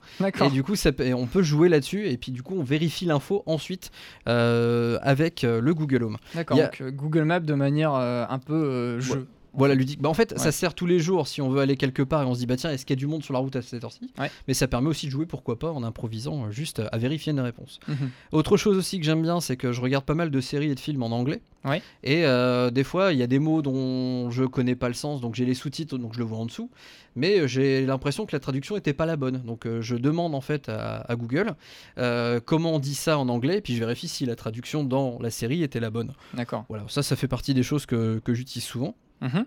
Et 0.47 0.50
du 0.50 0.62
coup, 0.62 0.75
ça, 0.76 0.93
peut- 0.93 1.05
et 1.05 1.12
on 1.14 1.26
peut 1.26 1.43
jouer 1.43 1.69
là-dessus, 1.69 2.08
et 2.08 2.17
puis 2.17 2.32
du 2.32 2.43
coup, 2.43 2.55
on 2.58 2.62
vérifie 2.62 3.05
l'info 3.05 3.43
ensuite 3.47 3.91
euh, 4.29 4.99
avec 5.02 5.43
le 5.43 5.75
Google 5.75 6.05
Home. 6.05 6.17
D'accord. 6.35 6.58
a- 6.58 6.62
Donc 6.62 6.82
Google 6.94 7.25
Maps 7.25 7.41
de 7.41 7.55
manière 7.55 7.93
un 7.94 8.38
peu 8.38 9.00
jeu. 9.00 9.26
Voilà, 9.52 9.75
ludique. 9.75 10.00
Bah, 10.00 10.08
en 10.08 10.14
fait, 10.14 10.38
ça 10.38 10.52
sert 10.52 10.75
tous 10.75 10.87
les 10.87 11.00
jours 11.00 11.26
si 11.29 11.41
on 11.41 11.49
veut 11.49 11.61
aller 11.61 11.76
quelque 11.76 12.02
part 12.02 12.23
et 12.23 12.25
on 12.25 12.35
se 12.35 12.41
dit, 12.41 12.47
bah 12.47 12.56
tiens, 12.56 12.70
est-ce 12.70 12.87
qu'il 12.87 12.94
y 12.94 12.99
a 12.99 13.00
du 13.00 13.06
monde 13.06 13.25
sur 13.25 13.32
la 13.35 13.41
route 13.41 13.56
à 13.56 13.62
cette 13.62 13.82
heure-ci? 13.82 14.11
Ouais. 14.19 14.31
Mais 14.49 14.55
ça 14.55 14.69
permet 14.69 14.88
aussi 14.88 15.06
de 15.06 15.11
jouer, 15.11 15.26
pourquoi 15.26 15.58
pas, 15.58 15.73
en 15.73 15.82
improvisant, 15.82 16.47
euh, 16.47 16.50
juste 16.50 16.81
à 16.93 16.99
vérifier 16.99 17.32
une 17.32 17.41
réponse. 17.41 17.81
Mhm. 17.88 18.11
Autre 18.32 18.56
chose 18.56 18.76
aussi 18.76 18.99
que 18.99 19.05
j'aime 19.05 19.23
bien, 19.23 19.41
c'est 19.41 19.56
que 19.56 19.73
je 19.73 19.81
regarde 19.81 20.05
pas 20.05 20.14
mal 20.14 20.31
de 20.31 20.41
séries 20.41 20.70
et 20.70 20.75
de 20.75 20.81
films 20.81 21.02
en 21.02 21.11
anglais. 21.11 21.41
Ouais. 21.64 21.82
Et 22.05 22.25
euh, 22.25 22.70
des 22.70 22.85
fois, 22.85 23.12
il 23.12 23.19
y 23.19 23.23
a 23.23 23.26
des 23.26 23.38
mots 23.38 23.61
dont 23.61 24.31
je 24.31 24.44
connais 24.44 24.76
pas 24.76 24.88
le 24.88 24.94
sens, 24.94 25.20
donc 25.20 25.35
j'ai 25.35 25.44
les 25.44 25.55
sous-titres, 25.55 25.99
donc 25.99 26.14
je 26.14 26.19
le 26.19 26.25
vois 26.25 26.38
en 26.38 26.46
dessous. 26.46 26.70
Mais 27.17 27.41
euh, 27.41 27.46
j'ai 27.46 27.85
l'impression 27.85 28.25
que 28.25 28.35
la 28.35 28.41
traduction 28.41 28.76
était 28.76 28.93
pas 28.93 29.05
la 29.05 29.17
bonne. 29.17 29.43
Donc 29.44 29.67
euh, 29.67 29.82
je 29.82 29.96
demande 29.96 30.35
en 30.35 30.41
fait 30.41 30.69
à, 30.69 31.00
à 31.00 31.17
Google 31.17 31.55
euh, 31.99 32.41
comment 32.44 32.75
on 32.75 32.79
dit 32.79 32.94
ça 32.94 33.19
en 33.19 33.29
anglais, 33.29 33.58
et 33.58 33.61
puis 33.61 33.75
je 33.75 33.81
vérifie 33.81 34.08
si 34.08 34.25
la 34.26 34.37
traduction 34.37 34.85
dans 34.85 35.19
la 35.20 35.31
série 35.31 35.62
était 35.62 35.81
la 35.81 35.91
bonne. 35.91 36.12
D'accord. 36.35 36.64
Voilà, 36.69 36.85
ça, 36.88 37.03
ça 37.03 37.17
fait 37.17 37.29
partie 37.29 37.53
des 37.53 37.62
choses 37.64 37.85
que, 37.85 38.20
que 38.20 38.32
j'utilise 38.32 38.64
souvent. 38.64 38.94
Mhm. 39.20 39.44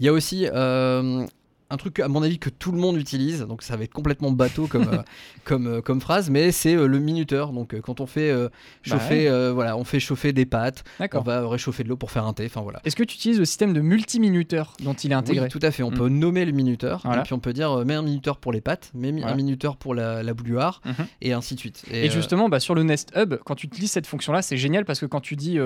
Il 0.00 0.06
y 0.06 0.08
a 0.08 0.12
aussi 0.12 0.46
euh, 0.52 1.26
un 1.70 1.76
truc, 1.78 1.98
à 1.98 2.06
mon 2.08 2.22
avis, 2.22 2.38
que 2.38 2.50
tout 2.50 2.70
le 2.70 2.78
monde 2.78 2.98
utilise, 2.98 3.40
donc 3.40 3.62
ça 3.62 3.76
va 3.76 3.82
être 3.84 3.92
complètement 3.94 4.30
bateau 4.30 4.66
comme, 4.66 4.82
euh, 4.92 5.02
comme, 5.44 5.66
euh, 5.66 5.80
comme 5.80 6.00
phrase, 6.00 6.28
mais 6.30 6.52
c'est 6.52 6.76
euh, 6.76 6.86
le 6.86 6.98
minuteur. 7.00 7.52
Donc 7.52 7.74
quand 7.80 8.00
on 8.00 8.06
fait 8.06 8.32
Bah 8.34 8.50
chauffer, 8.82 9.50
voilà, 9.52 9.76
on 9.76 9.82
fait 9.84 9.98
chauffer 9.98 10.32
des 10.34 10.44
pâtes, 10.44 10.84
on 11.14 11.20
va 11.22 11.48
réchauffer 11.48 11.82
de 11.82 11.88
l'eau 11.88 11.96
pour 11.96 12.10
faire 12.10 12.26
un 12.26 12.34
thé, 12.34 12.44
enfin 12.46 12.60
voilà. 12.60 12.80
Est-ce 12.84 12.94
que 12.94 13.02
tu 13.02 13.16
utilises 13.16 13.38
le 13.38 13.46
système 13.46 13.72
de 13.72 13.80
multiminuteur 13.80 14.74
dont 14.84 14.92
il 14.92 15.10
est 15.10 15.14
intégré? 15.14 15.46
Oui, 15.46 15.50
tout 15.50 15.58
à 15.62 15.70
fait. 15.70 15.82
On 15.82 15.90
Mm. 15.90 15.94
peut 15.94 16.08
nommer 16.10 16.44
le 16.44 16.52
minuteur, 16.52 17.00
Voilà. 17.04 17.22
et 17.22 17.24
puis 17.24 17.32
on 17.32 17.40
peut 17.40 17.54
dire 17.54 17.84
mets 17.86 17.94
un 17.94 18.02
minuteur 18.02 18.36
pour 18.36 18.52
les 18.52 18.60
pâtes, 18.60 18.90
mets 18.94 19.10
Voilà. 19.12 19.32
un 19.32 19.34
minuteur 19.34 19.76
pour 19.78 19.94
la, 19.94 20.22
la 20.22 20.34
bouilloire, 20.34 20.82
Mhm. 20.84 21.06
et 21.22 21.32
ainsi 21.32 21.54
de 21.54 21.60
suite. 21.60 21.82
Et, 21.90 22.10
justement, 22.10 22.48
bah, 22.50 22.60
sur 22.60 22.74
le 22.74 22.82
Nest 22.82 23.10
Hub, 23.16 23.36
quand 23.44 23.54
tu 23.54 23.66
utilises 23.66 23.90
cette 23.90 24.06
fonction-là, 24.06 24.42
c'est 24.42 24.58
génial 24.58 24.84
parce 24.84 25.00
que 25.00 25.06
quand 25.06 25.20
tu 25.20 25.34
dis 25.34 25.58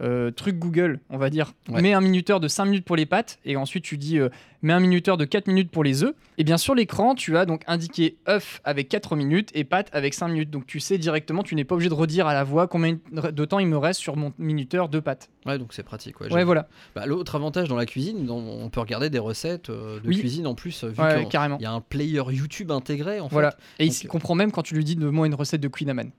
euh, 0.00 0.30
truc 0.30 0.58
Google, 0.58 1.00
on 1.10 1.18
va 1.18 1.30
dire 1.30 1.52
Ouais. 1.70 1.80
mets 1.82 1.92
un 1.94 2.00
minuteur 2.00 2.38
de 2.40 2.48
5 2.48 2.64
minutes 2.66 2.84
pour 2.84 2.96
les 2.96 3.06
pâtes, 3.06 3.38
et 3.44 3.56
ensuite 3.56 3.84
tu 3.84 3.96
dis 3.96 4.18
euh, 4.18 4.28
mets 4.62 4.72
un 4.72 4.80
minuteur 4.80 5.16
de 5.16 5.24
4 5.24 5.46
minutes 5.48 5.70
pour 5.70 5.82
les 5.84 6.02
œufs, 6.04 6.14
et 6.38 6.44
bien 6.44 6.58
sur 6.58 6.74
l'écran, 6.74 7.14
tu 7.14 7.36
as 7.36 7.46
donc 7.46 7.62
indiqué 7.66 8.16
œuf 8.28 8.60
avec 8.64 8.88
4 8.88 9.16
minutes 9.16 9.50
et 9.54 9.64
pâtes 9.64 9.88
avec 9.92 10.12
5 10.14 10.28
minutes. 10.28 10.50
Donc 10.50 10.66
tu 10.66 10.80
sais 10.80 10.98
directement, 10.98 11.42
tu 11.42 11.54
n'es 11.54 11.64
pas 11.64 11.74
obligé 11.74 11.88
de 11.88 11.94
redire 11.94 12.26
à 12.26 12.34
la 12.34 12.44
voix 12.44 12.66
combien 12.66 12.98
de 13.12 13.44
temps 13.44 13.58
il 13.58 13.66
me 13.68 13.78
reste 13.78 14.00
sur 14.00 14.16
mon 14.16 14.32
minuteur 14.38 14.88
de 14.88 15.00
pâtes. 15.00 15.30
ouais, 15.46 15.58
donc 15.58 15.72
c'est 15.72 15.82
pratique. 15.82 16.20
Ouais, 16.20 16.44
voilà, 16.44 16.68
Bah, 16.94 17.06
L'autre 17.06 17.34
avantage 17.34 17.68
dans 17.68 17.76
la 17.76 17.86
cuisine, 17.86 18.28
on 18.30 18.68
peut 18.70 18.80
regarder 18.80 19.08
des 19.10 19.18
recettes 19.18 19.70
euh, 19.70 19.98
de 20.00 20.08
Oui. 20.08 20.18
cuisine 20.18 20.46
en 20.46 20.54
plus, 20.54 20.84
vu 20.84 21.00
Ouais, 21.02 21.24
qu'il 21.28 21.40
y 21.60 21.64
a 21.66 21.72
un 21.72 21.80
player 21.80 22.22
YouTube 22.30 22.70
intégré 22.70 23.20
en 23.20 23.28
fait. 23.28 23.34
Voilà. 23.34 23.56
Et 23.78 23.86
il 23.86 23.92
s'y 23.92 24.06
comprend 24.06 24.34
même 24.34 24.52
quand 24.52 24.62
tu 24.62 24.74
lui 24.74 24.84
dis 24.84 24.96
de 24.96 25.08
moi 25.08 25.26
une 25.26 25.34
recette 25.34 25.60
de 25.60 25.68
Queen 25.68 25.88
Amman. 25.90 26.10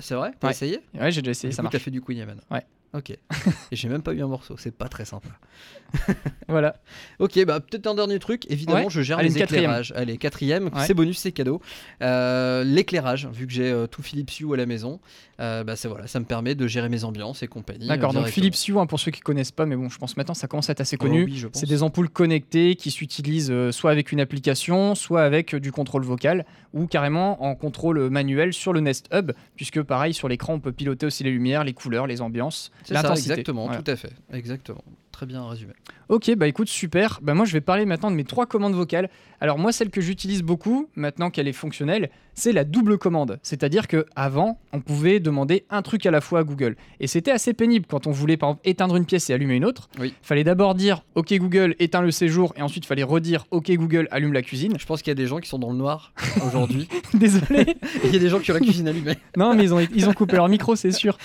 C'est 0.00 0.16
vrai? 0.16 0.32
T'as 0.40 0.48
Ouais. 0.48 0.52
essayé? 0.52 0.80
Ouais, 0.98 1.12
j'ai 1.12 1.22
déjà 1.22 1.30
essayé, 1.30 1.50
Du 1.50 1.54
ça 1.54 1.62
coup, 1.62 1.66
marche. 1.66 1.72
t'as 1.74 1.78
fait 1.78 1.90
du 1.92 2.00
Queen 2.02 2.18
Yaman. 2.18 2.40
Ouais. 2.50 2.62
Ok. 2.94 3.10
Et 3.72 3.76
j'ai 3.76 3.88
même 3.88 4.02
pas 4.02 4.12
eu 4.12 4.22
un 4.22 4.28
morceau, 4.28 4.54
c'est 4.56 4.74
pas 4.74 4.88
très 4.88 5.04
sympa. 5.04 5.28
Voilà. 6.48 6.76
Ok, 7.20 7.42
bah 7.46 7.60
peut-être 7.60 7.86
un 7.86 7.94
dernier 7.94 8.18
truc. 8.18 8.44
Évidemment, 8.50 8.84
Ouais. 8.84 8.90
je 8.90 9.00
gère 9.00 9.18
Allez, 9.18 9.30
les 9.30 9.34
quatrième. 9.38 9.64
éclairages. 9.64 9.92
Allez, 9.96 10.18
quatrième, 10.18 10.64
Ouais. 10.64 10.84
c'est 10.86 10.92
bonus, 10.94 11.18
c'est 11.18 11.32
cadeau. 11.32 11.60
Euh, 12.02 12.64
L'éclairage, 12.64 13.26
vu 13.32 13.46
que 13.46 13.52
j'ai 13.52 13.70
euh, 13.70 13.86
tout 13.86 14.02
Philips 14.02 14.30
Hue 14.40 14.52
à 14.52 14.56
la 14.56 14.66
maison, 14.66 15.00
euh, 15.40 15.64
bah 15.64 15.74
voilà, 15.86 16.06
ça 16.06 16.20
me 16.20 16.26
permet 16.26 16.54
de 16.54 16.66
gérer 16.66 16.88
mes 16.90 17.04
ambiances 17.04 17.42
et 17.42 17.46
compagnie. 17.46 17.88
D'accord, 17.88 18.10
euh, 18.10 18.20
donc. 18.20 18.26
Philips 18.26 18.56
Hue, 18.68 18.78
hein, 18.78 18.86
pour 18.86 19.00
ceux 19.00 19.10
qui 19.10 19.20
connaissent 19.20 19.52
pas, 19.52 19.64
mais 19.64 19.74
bon, 19.76 19.88
je 19.88 19.98
pense 19.98 20.16
maintenant 20.18 20.34
ça 20.34 20.46
commence 20.46 20.68
à 20.68 20.72
être 20.72 20.80
assez 20.82 20.96
Oh, 21.00 21.04
connu. 21.04 21.24
oui, 21.24 21.40
pense. 21.42 21.58
C'est 21.60 21.66
des 21.68 21.82
ampoules 21.82 22.10
connectées 22.10 22.76
qui 22.76 22.90
s'utilisent 22.90 23.70
soit 23.70 23.90
avec 23.90 24.12
une 24.12 24.20
application, 24.20 24.94
soit 24.94 25.22
avec 25.22 25.54
du 25.56 25.72
contrôle 25.72 26.04
vocal, 26.04 26.44
ou 26.74 26.86
carrément 26.86 27.42
en 27.42 27.54
contrôle 27.54 28.10
manuel 28.10 28.52
sur 28.52 28.72
le 28.74 28.80
Nest 28.80 29.08
Hub, 29.12 29.32
puisque 29.56 29.82
pareil, 29.82 30.12
sur 30.12 30.28
l'écran, 30.28 30.54
on 30.54 30.60
peut 30.60 30.72
piloter 30.72 31.06
aussi 31.06 31.24
les 31.24 31.30
lumières, 31.30 31.64
les 31.64 31.72
couleurs, 31.72 32.06
les 32.06 32.20
ambiances, 32.20 32.70
C'est 32.84 32.94
ça, 32.94 33.02
l'intensité. 33.02 33.32
exactement, 33.32 33.68
tout 33.68 33.90
à 33.90 33.96
fait. 33.96 34.12
Exactement. 34.32 34.84
Très 35.14 35.26
bien 35.26 35.48
résumé. 35.48 35.74
Ok, 36.08 36.34
bah 36.34 36.48
écoute, 36.48 36.68
super. 36.68 37.20
Bah 37.22 37.34
moi, 37.34 37.46
je 37.46 37.52
vais 37.52 37.60
parler 37.60 37.86
maintenant 37.86 38.10
de 38.10 38.16
mes 38.16 38.24
trois 38.24 38.46
commandes 38.46 38.74
vocales. 38.74 39.08
Alors 39.40 39.58
moi, 39.58 39.70
celle 39.70 39.90
que 39.90 40.00
j'utilise 40.00 40.42
beaucoup, 40.42 40.88
maintenant 40.96 41.30
qu'elle 41.30 41.46
est 41.46 41.52
fonctionnelle, 41.52 42.10
c'est 42.34 42.50
la 42.50 42.64
double 42.64 42.98
commande. 42.98 43.38
C'est-à-dire 43.44 43.86
que 43.86 44.06
avant, 44.16 44.58
on 44.72 44.80
pouvait 44.80 45.20
demander 45.20 45.66
un 45.70 45.82
truc 45.82 46.04
à 46.04 46.10
la 46.10 46.20
fois 46.20 46.40
à 46.40 46.42
Google. 46.42 46.74
Et 46.98 47.06
c'était 47.06 47.30
assez 47.30 47.54
pénible 47.54 47.86
quand 47.88 48.08
on 48.08 48.10
voulait, 48.10 48.36
par 48.36 48.48
exemple, 48.48 48.68
éteindre 48.68 48.96
une 48.96 49.06
pièce 49.06 49.30
et 49.30 49.34
allumer 49.34 49.54
une 49.54 49.64
autre. 49.64 49.88
Oui. 50.00 50.14
Fallait 50.20 50.42
d'abord 50.42 50.74
dire 50.74 51.04
OK 51.14 51.32
Google, 51.32 51.76
éteins 51.78 52.02
le 52.02 52.10
séjour, 52.10 52.52
et 52.56 52.62
ensuite 52.62 52.84
fallait 52.84 53.04
redire 53.04 53.46
OK 53.52 53.70
Google, 53.70 54.08
allume 54.10 54.32
la 54.32 54.42
cuisine. 54.42 54.74
Je 54.80 54.86
pense 54.86 55.00
qu'il 55.00 55.12
y 55.12 55.12
a 55.12 55.14
des 55.14 55.28
gens 55.28 55.38
qui 55.38 55.48
sont 55.48 55.60
dans 55.60 55.70
le 55.70 55.78
noir 55.78 56.12
aujourd'hui. 56.44 56.88
Désolé. 57.14 57.76
Il 58.02 58.12
y 58.12 58.16
a 58.16 58.18
des 58.18 58.28
gens 58.28 58.40
qui 58.40 58.50
ont 58.50 58.54
la 58.54 58.60
cuisine 58.60 58.88
allumée. 58.88 59.14
Non, 59.36 59.54
mais 59.54 59.64
ils 59.64 59.74
ont, 59.74 59.80
ils 59.80 60.08
ont 60.08 60.12
coupé 60.12 60.36
leur 60.36 60.48
micro, 60.48 60.76
c'est 60.76 60.92
sûr. 60.92 61.18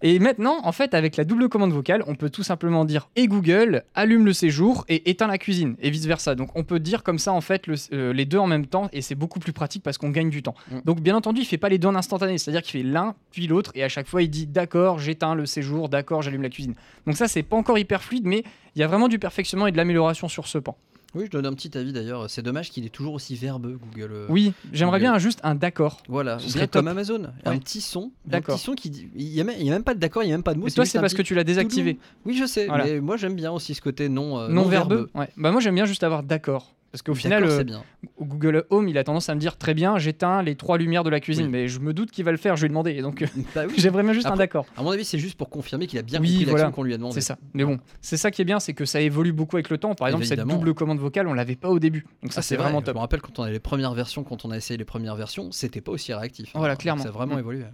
Et 0.00 0.18
maintenant, 0.20 0.58
en 0.62 0.72
fait, 0.72 0.94
avec 0.94 1.16
la 1.16 1.24
double 1.24 1.48
commande 1.48 1.72
vocale, 1.72 2.04
on 2.06 2.14
peut 2.14 2.30
tout 2.30 2.44
simplement 2.44 2.84
dire 2.84 3.08
et 3.16 3.27
Google, 3.28 3.84
allume 3.94 4.24
le 4.24 4.32
séjour 4.32 4.84
et 4.88 5.08
éteins 5.10 5.26
la 5.28 5.38
cuisine, 5.38 5.76
et 5.80 5.90
vice 5.90 6.06
versa. 6.06 6.34
Donc, 6.34 6.50
on 6.56 6.64
peut 6.64 6.80
dire 6.80 7.02
comme 7.02 7.18
ça, 7.18 7.32
en 7.32 7.40
fait, 7.40 7.66
le- 7.66 7.74
euh, 7.92 8.12
les 8.12 8.24
deux 8.24 8.38
en 8.38 8.46
même 8.46 8.66
temps, 8.66 8.88
et 8.92 9.02
c'est 9.02 9.14
beaucoup 9.14 9.38
plus 9.38 9.52
pratique 9.52 9.82
parce 9.82 9.98
qu'on 9.98 10.10
gagne 10.10 10.30
du 10.30 10.42
temps. 10.42 10.54
Mm. 10.70 10.78
Donc, 10.84 11.00
bien 11.00 11.14
entendu, 11.14 11.42
il 11.42 11.44
fait 11.44 11.58
pas 11.58 11.68
les 11.68 11.78
deux 11.78 11.88
en 11.88 11.94
instantané, 11.94 12.38
c'est-à-dire 12.38 12.62
qu'il 12.62 12.80
fait 12.80 12.86
l'un 12.86 13.14
puis 13.30 13.46
l'autre, 13.46 13.70
et 13.74 13.84
à 13.84 13.88
chaque 13.88 14.08
fois, 14.08 14.22
il 14.22 14.28
dit 14.30 14.46
d'accord, 14.46 14.98
j'éteins 14.98 15.34
le 15.34 15.46
séjour, 15.46 15.88
d'accord, 15.88 16.22
j'allume 16.22 16.42
la 16.42 16.48
cuisine. 16.50 16.74
Donc, 17.06 17.16
ça, 17.16 17.28
c'est 17.28 17.42
pas 17.42 17.56
encore 17.56 17.78
hyper 17.78 18.02
fluide, 18.02 18.24
mais 18.26 18.42
il 18.74 18.80
y 18.80 18.82
a 18.82 18.86
vraiment 18.88 19.08
du 19.08 19.18
perfectionnement 19.18 19.66
et 19.66 19.72
de 19.72 19.76
l'amélioration 19.76 20.28
sur 20.28 20.46
ce 20.46 20.58
pan. 20.58 20.76
Oui, 21.14 21.24
je 21.24 21.30
donne 21.30 21.46
un 21.46 21.54
petit 21.54 21.76
avis 21.78 21.92
d'ailleurs. 21.92 22.28
C'est 22.28 22.42
dommage 22.42 22.70
qu'il 22.70 22.84
est 22.84 22.90
toujours 22.90 23.14
aussi 23.14 23.34
verbeux, 23.34 23.78
Google. 23.80 24.12
euh, 24.12 24.26
Oui, 24.28 24.52
j'aimerais 24.72 24.98
bien 25.00 25.16
juste 25.18 25.40
un 25.42 25.54
d'accord. 25.54 26.02
Voilà, 26.08 26.38
Ce 26.38 26.50
serait 26.50 26.68
comme 26.68 26.84
top. 26.84 26.90
Amazon. 26.92 27.22
Un 27.46 27.58
petit 27.58 27.80
son. 27.80 28.12
Un 28.30 28.40
petit 28.42 28.58
son 28.58 28.74
qui 28.74 28.90
dit. 28.90 29.08
Il 29.16 29.24
n'y 29.30 29.40
a, 29.40 29.44
même- 29.44 29.72
a 29.72 29.80
pas 29.80 29.94
de 29.94 30.00
d'accord, 30.00 30.22
il 30.22 30.26
n'y 30.26 30.32
a 30.32 30.36
même 30.36 30.42
pas 30.42 30.52
de 30.54 30.58
mots. 30.58 30.66
Mais 30.66 30.70
toi, 30.70 30.84
c'est 30.84 31.00
parce 31.00 31.14
que 31.14 31.22
tu 31.22 31.34
l'as 31.34 31.44
désactivé. 31.44 31.98
Oui, 32.26 32.36
je 32.36 32.44
sais, 32.44 32.66
Voilà. 32.66 32.84
mais 32.84 33.00
moi 33.00 33.16
j'aime 33.16 33.34
bien 33.34 33.50
aussi 33.52 33.74
ce 33.74 33.80
côté 33.80 34.08
non, 34.08 34.38
euh, 34.38 34.48
non 34.48 34.64
verbeux. 34.68 34.96
verbeux. 34.96 35.10
Ouais. 35.14 35.28
Bah 35.36 35.50
moi 35.50 35.60
j'aime 35.60 35.74
bien 35.74 35.86
juste 35.86 36.02
avoir 36.04 36.22
d'accord. 36.22 36.74
Parce 36.90 37.02
qu'au 37.02 37.14
final, 37.14 37.44
euh, 37.44 37.64
bien. 37.64 37.82
Google 38.20 38.64
Home, 38.70 38.88
il 38.88 38.96
a 38.96 39.04
tendance 39.04 39.28
à 39.28 39.34
me 39.34 39.40
dire 39.40 39.58
très 39.58 39.74
bien, 39.74 39.98
j'éteins 39.98 40.42
les 40.42 40.54
trois 40.56 40.78
lumières 40.78 41.04
de 41.04 41.10
la 41.10 41.20
cuisine, 41.20 41.44
Oui. 41.46 41.50
mais 41.52 41.68
je 41.68 41.80
me 41.80 41.92
doute 41.92 42.10
qu'il 42.10 42.24
va 42.24 42.30
le 42.30 42.38
faire. 42.38 42.56
Je 42.56 42.62
vais 42.62 42.68
demander. 42.68 43.02
Donc 43.02 43.20
euh, 43.22 43.26
Bah 43.54 43.64
oui. 43.68 43.74
bien 44.02 44.12
juste 44.14 44.26
un 44.26 44.36
d'accord. 44.36 44.64
À 44.76 44.82
mon 44.82 44.90
avis, 44.90 45.04
c'est 45.04 45.18
juste 45.18 45.36
pour 45.36 45.50
confirmer 45.50 45.86
qu'il 45.86 45.98
a 45.98 46.02
bien 46.02 46.18
Oui, 46.20 46.28
compris 46.30 46.44
voilà. 46.46 46.58
l'action 46.64 46.72
qu'on 46.74 46.82
lui 46.82 46.94
a 46.94 46.96
demandé. 46.96 47.14
C'est 47.14 47.20
ça. 47.20 47.36
Mais 47.52 47.64
bon, 47.64 47.78
c'est 48.00 48.16
ça 48.16 48.30
qui 48.30 48.40
est 48.40 48.44
bien, 48.46 48.58
c'est 48.58 48.72
que 48.72 48.84
ça 48.86 49.00
évolue 49.02 49.32
beaucoup 49.32 49.56
avec 49.56 49.68
le 49.68 49.76
temps. 49.78 49.94
Par 49.94 50.08
exemple, 50.08 50.24
Évidemment. 50.24 50.52
cette 50.52 50.60
double 50.60 50.74
commande 50.74 50.98
vocale, 50.98 51.28
on 51.28 51.34
l'avait 51.34 51.56
pas 51.56 51.68
au 51.68 51.78
début. 51.78 52.06
Donc 52.22 52.32
ça, 52.32 52.38
Ah, 52.38 52.42
c'est 52.42 52.56
vrai. 52.56 52.64
vraiment 52.64 52.80
Je 52.80 52.86
top. 52.86 52.94
me 52.94 53.00
rappelle 53.00 53.20
quand 53.20 53.38
on 53.38 53.42
avait 53.42 53.52
les 53.52 53.60
premières 53.60 53.92
versions, 53.94 54.24
quand 54.24 54.44
on 54.46 54.50
a 54.50 54.56
essayé 54.56 54.78
les 54.78 54.84
premières 54.86 55.16
versions, 55.16 55.52
c'était 55.52 55.80
pas 55.82 55.92
aussi 55.92 56.14
réactif. 56.14 56.50
Voilà, 56.54 56.76
clairement. 56.76 57.02
Ça 57.02 57.10
a 57.10 57.12
vraiment 57.12 57.36
Mm. 57.36 57.40
évolué. 57.40 57.64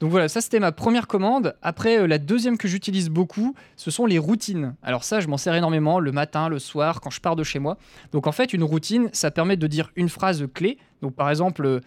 Donc 0.00 0.10
voilà, 0.10 0.28
ça 0.28 0.40
c'était 0.40 0.60
ma 0.60 0.72
première 0.72 1.06
commande. 1.06 1.54
Après, 1.60 1.98
euh, 1.98 2.06
la 2.06 2.16
deuxième 2.18 2.56
que 2.56 2.66
j'utilise 2.68 3.10
beaucoup, 3.10 3.54
ce 3.76 3.90
sont 3.90 4.06
les 4.06 4.18
routines. 4.18 4.74
Alors 4.82 5.04
ça, 5.04 5.20
je 5.20 5.28
m'en 5.28 5.36
sers 5.36 5.54
énormément 5.54 6.00
le 6.00 6.10
matin, 6.10 6.48
le 6.48 6.58
soir, 6.58 7.00
quand 7.02 7.10
je 7.10 7.20
pars 7.20 7.36
de 7.36 7.44
chez 7.44 7.58
moi. 7.58 7.76
Donc 8.12 8.26
en 8.26 8.32
fait, 8.32 8.52
une 8.54 8.64
routine, 8.64 9.10
ça 9.12 9.30
permet 9.30 9.56
de 9.58 9.66
dire 9.66 9.90
une 9.96 10.08
phrase 10.08 10.46
clé. 10.54 10.78
Donc 11.02 11.14
par 11.14 11.28
exemple, 11.28 11.66
euh, 11.66 11.80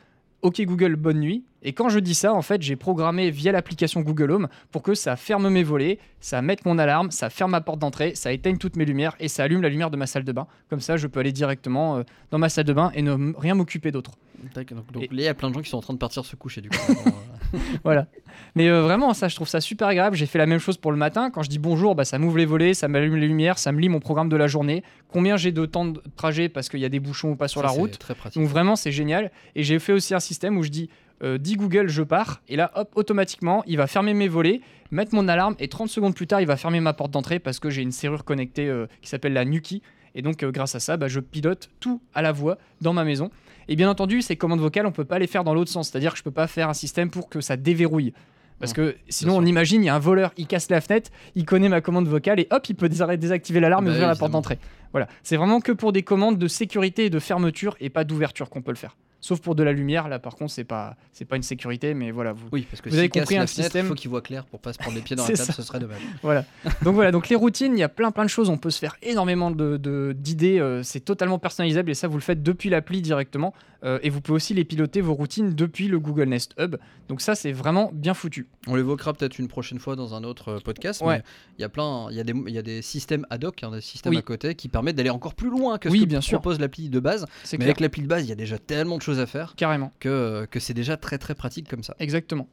OK 0.44 0.62
Google, 0.62 0.96
bonne 0.96 1.20
nuit. 1.22 1.44
Et 1.64 1.72
quand 1.74 1.88
je 1.90 1.98
dis 2.00 2.14
ça, 2.14 2.34
en 2.34 2.42
fait, 2.42 2.62
j'ai 2.62 2.76
programmé 2.76 3.32
via 3.32 3.52
l'application 3.54 4.02
Google 4.02 4.30
Home 4.32 4.48
pour 4.72 4.84
que 4.84 4.94
ça 4.94 5.16
ferme 5.16 5.50
mes 5.50 5.64
volets, 5.64 5.98
ça 6.20 6.42
mette 6.42 6.66
mon 6.66 6.78
alarme, 6.78 7.10
ça 7.10 7.30
ferme 7.30 7.52
ma 7.52 7.62
porte 7.62 7.80
d'entrée, 7.80 8.14
ça 8.16 8.34
éteigne 8.34 8.58
toutes 8.58 8.76
mes 8.76 8.84
lumières 8.86 9.16
et 9.22 9.30
ça 9.30 9.44
allume 9.46 9.62
la 9.62 9.70
lumière 9.70 9.90
de 9.90 9.96
ma 9.96 10.06
salle 10.06 10.26
de 10.26 10.32
bain. 10.34 10.46
Comme 10.70 10.82
ça, 10.82 10.98
je 10.98 11.08
peux 11.08 11.22
aller 11.22 11.32
directement 11.32 11.98
euh, 11.98 12.04
dans 12.32 12.38
ma 12.38 12.50
salle 12.50 12.66
de 12.66 12.74
bain 12.74 12.92
et 12.94 13.02
ne 13.02 13.34
rien 13.40 13.56
m'occuper 13.56 13.92
d'autre. 13.92 14.12
Donc, 14.54 14.74
donc 14.92 15.04
Et- 15.04 15.08
là, 15.08 15.14
il 15.14 15.22
y 15.22 15.28
a 15.30 15.34
plein 15.34 15.50
de 15.50 15.54
gens 15.56 15.62
qui 15.62 15.70
sont 15.70 15.78
en 15.78 15.82
train 15.82 15.94
de 15.94 16.00
partir 16.00 16.26
se 16.26 16.36
coucher 16.36 16.60
du 16.62 16.70
coup. 16.70 16.76
Voilà. 17.84 18.08
Mais 18.56 18.70
euh, 18.70 18.82
vraiment, 18.82 19.14
ça, 19.14 19.28
je 19.28 19.36
trouve 19.36 19.48
ça 19.48 19.62
super 19.62 19.88
agréable. 19.88 20.16
J'ai 20.16 20.26
fait 20.26 20.38
la 20.38 20.46
même 20.46 20.60
chose 20.60 20.78
pour 20.78 20.92
le 20.92 20.98
matin. 20.98 21.30
Quand 21.32 21.44
je 21.44 21.50
dis 21.50 21.60
bonjour, 21.60 21.96
bah, 21.96 22.06
ça 22.06 22.18
m'ouvre 22.18 22.38
les 22.38 22.46
volets, 22.46 22.74
ça 22.74 22.88
m'allume 22.88 23.16
les 23.16 23.28
lumières, 23.28 23.58
ça 23.58 23.72
me 23.72 23.80
lit 23.80 23.90
mon 23.90 24.00
programme 24.00 24.30
de 24.30 24.36
la 24.36 24.48
journée. 24.48 24.84
Combien 25.08 25.38
j'ai 25.38 25.52
de 25.52 25.66
temps 25.66 25.86
de 25.86 26.02
trajet 26.16 26.50
parce 26.50 26.70
qu'il 26.70 26.80
y 26.80 26.86
a 26.86 26.90
des 26.90 27.00
bouchons 27.00 27.32
ou 27.32 27.36
pas 27.36 27.48
sur 27.48 27.62
ça, 27.62 27.68
la 27.68 27.74
route. 27.74 27.98
Très 27.98 28.16
pratique. 28.16 28.42
Donc 28.42 28.50
vraiment, 28.50 28.76
c'est 28.76 28.92
génial. 28.92 29.32
Et 29.56 29.64
j'ai 29.64 29.80
fait 29.80 29.94
aussi 29.94 30.14
un 30.14 30.20
système 30.20 30.58
où 30.58 30.64
je 30.64 30.70
dis 30.70 30.90
euh, 31.24 31.38
dis 31.38 31.56
Google, 31.56 31.88
je 31.88 32.04
pars. 32.04 32.42
Et 32.48 32.56
là, 32.56 32.72
hop, 32.76 32.92
automatiquement, 32.96 33.64
il 33.66 33.78
va 33.78 33.88
fermer 33.88 34.14
mes 34.14 34.28
volets, 34.28 34.62
mettre 34.92 35.16
mon 35.16 35.28
alarme. 35.28 35.56
Et 35.60 35.68
30 35.68 35.90
secondes 35.90 36.16
plus 36.16 36.28
tard, 36.28 36.42
il 36.42 36.48
va 36.48 36.58
fermer 36.58 36.80
ma 36.80 36.94
porte 36.94 37.12
d'entrée 37.12 37.40
parce 37.40 37.60
que 37.60 37.70
j'ai 37.70 37.82
une 37.82 37.92
serrure 37.92 38.26
connectée 38.26 38.68
euh, 38.68 38.88
qui 39.02 39.10
s'appelle 39.10 39.34
la 39.34 39.46
Nuki. 39.46 39.82
Et 40.16 40.22
donc, 40.22 40.44
grâce 40.44 40.76
à 40.76 40.80
ça, 40.80 40.98
bah, 40.98 41.08
je 41.08 41.20
pilote 41.20 41.70
tout 41.80 42.02
à 42.14 42.22
la 42.22 42.32
voix 42.32 42.58
dans 42.82 42.94
ma 42.94 43.04
maison. 43.04 43.32
Et 43.68 43.76
bien 43.76 43.90
entendu, 43.90 44.22
ces 44.22 44.36
commandes 44.36 44.60
vocales, 44.60 44.86
on 44.86 44.92
peut 44.92 45.06
pas 45.06 45.20
les 45.20 45.28
faire 45.28 45.44
dans 45.44 45.54
l'autre 45.54 45.72
sens. 45.72 45.90
C'est-à-dire 45.90 46.12
que 46.14 46.18
je 46.18 46.24
peux 46.24 46.32
pas 46.32 46.48
faire 46.48 46.70
un 46.70 46.74
système 46.74 47.10
pour 47.10 47.30
que 47.30 47.42
ça 47.42 47.58
déverrouille. 47.58 48.14
Parce 48.60 48.72
que 48.72 48.96
sinon, 49.10 49.36
on 49.38 49.46
imagine, 49.46 49.84
il 49.84 49.88
y 49.88 49.90
a 49.90 49.96
un 49.96 50.00
voleur, 50.00 50.32
il 50.38 50.48
casse 50.48 50.70
la 50.70 50.80
fenêtre, 50.80 51.12
il 51.36 51.44
connaît 51.44 51.68
ma 51.70 51.82
commande 51.82 52.08
vocale 52.08 52.40
et 52.40 52.48
hop, 52.50 52.66
il 52.70 52.76
peut 52.76 52.88
dés- 52.88 53.18
désactiver 53.18 53.60
l'alarme 53.60 53.86
et 53.86 53.88
Bah, 53.88 53.94
ouvrir 53.94 54.08
la 54.08 54.16
porte 54.16 54.32
d'entrée. 54.32 54.58
Voilà. 54.94 55.08
C'est 55.22 55.36
vraiment 55.36 55.60
que 55.60 55.72
pour 55.74 55.92
des 55.92 56.04
commandes 56.04 56.38
de 56.38 56.48
sécurité 56.48 57.06
et 57.06 57.10
de 57.10 57.20
fermeture 57.20 57.76
et 57.82 57.90
pas 57.90 58.06
d'ouverture 58.06 58.50
qu'on 58.50 58.62
peut 58.62 58.72
le 58.72 58.78
faire. 58.78 58.96
Sauf 59.26 59.40
pour 59.40 59.56
de 59.56 59.64
la 59.64 59.72
lumière, 59.72 60.10
là 60.10 60.20
par 60.20 60.36
contre, 60.36 60.52
c'est 60.52 60.66
pas, 60.66 60.98
c'est 61.14 61.24
pas 61.24 61.38
une 61.38 61.44
sécurité, 61.44 61.94
mais 61.94 62.12
voilà. 62.12 62.34
Vous... 62.34 62.48
Oui, 62.52 62.68
parce 62.70 62.82
que 62.82 62.90
Vous 62.90 62.98
avez 62.98 63.08
compris 63.08 63.36
un 63.38 63.48
fenêtre, 63.48 63.54
système- 63.54 63.86
Il 63.86 63.88
faut 63.88 63.96
qu'il 63.96 64.10
voit 64.10 64.22
clair 64.22 64.44
pour 64.46 64.60
pas 64.60 64.74
se 64.74 64.78
prendre 64.78 64.96
les 64.98 65.02
pieds 65.02 65.16
dans 65.16 65.24
la 65.24 65.30
table, 65.30 65.40
ça. 65.48 65.54
ce 65.54 65.62
serait 65.62 65.80
dommage. 65.80 66.02
Voilà. 66.22 66.44
Donc 66.82 66.94
voilà, 66.96 67.12
donc 67.12 67.30
les 67.30 67.36
routines, 67.38 67.72
il 67.74 67.80
y 67.80 67.84
a 67.84 67.90
plein 67.90 68.12
plein 68.12 68.26
de 68.26 68.30
choses, 68.30 68.50
on 68.50 68.58
peut 68.58 68.70
se 68.70 68.80
faire 68.80 68.98
énormément 69.02 69.50
de- 69.50 70.14
d'idées, 70.18 70.60
euh, 70.60 70.84
c'est 70.84 71.00
totalement 71.00 71.40
personnalisable 71.40 71.90
et 71.90 71.94
ça 71.94 72.08
vous 72.10 72.18
le 72.18 72.22
faites 72.22 72.44
depuis 72.44 72.70
l'appli 72.70 73.02
directement 73.02 73.54
Euh, 73.86 74.00
et 74.02 74.10
vous 74.10 74.22
pouvez 74.22 74.38
aussi 74.38 74.54
les 74.54 74.64
piloter 74.64 75.02
vos 75.02 75.14
routines 75.14 75.54
depuis 75.56 75.90
le 75.90 76.00
Google 76.00 76.30
Nest 76.30 76.54
Hub. 76.58 76.78
Donc 77.10 77.20
ça 77.20 77.36
c'est 77.36 77.52
vraiment 77.52 77.92
bien 77.94 78.14
foutu. 78.14 78.48
On 78.68 78.76
l'évoquera 78.76 79.12
peut-être 79.14 79.40
une 79.40 79.50
prochaine 79.50 79.78
fois 79.78 79.98
dans 79.98 80.14
un 80.16 80.24
autre 80.24 80.54
euh, 80.54 80.60
podcast. 80.64 81.02
Ouais. 81.02 81.18
Mais 81.18 81.24
il 81.58 81.62
y 81.64 81.66
a 81.66 81.70
plein, 81.70 82.08
il 82.10 82.16
y 82.16 82.22
a 82.22 82.24
des, 82.24 82.32
il 82.48 82.54
y 82.54 82.58
a 82.58 82.62
des 82.62 82.82
systèmes 82.82 83.26
ad 83.30 83.44
hoc, 83.44 83.62
hein, 83.62 83.72
des 83.72 83.82
systèmes 83.82 84.12
Oui. 84.14 84.20
à 84.20 84.22
côté 84.22 84.56
qui 84.56 84.70
permettent 84.70 84.96
d'aller 84.96 85.10
encore 85.10 85.36
plus 85.36 85.50
loin 85.50 85.78
que 85.80 85.90
ce 85.90 85.94
Oui, 85.94 86.00
que 86.00 86.06
bien 86.06 86.22
propose 86.22 86.62
l'appli 86.62 86.88
de 86.88 87.02
base. 87.02 87.26
Mais 87.52 87.58
clair. 87.58 87.68
avec 87.68 87.82
l'appli 87.82 88.04
de 88.04 88.08
base, 88.08 88.24
il 88.24 88.30
y 88.30 88.32
a 88.32 88.36
déjà 88.36 88.58
tellement 88.58 88.96
de 88.96 89.02
choses 89.02 89.13
à 89.20 89.26
faire 89.26 89.54
Carrément. 89.56 89.92
que, 90.00 90.10
euh, 90.10 90.46
que 90.46 90.60
c'est 90.60 90.74
déjà 90.74 90.98
très 90.98 91.18
très 91.18 91.36
pratique 91.36 91.68
comme 91.70 91.84
ça. 91.84 91.96
Exactement. 92.00 92.48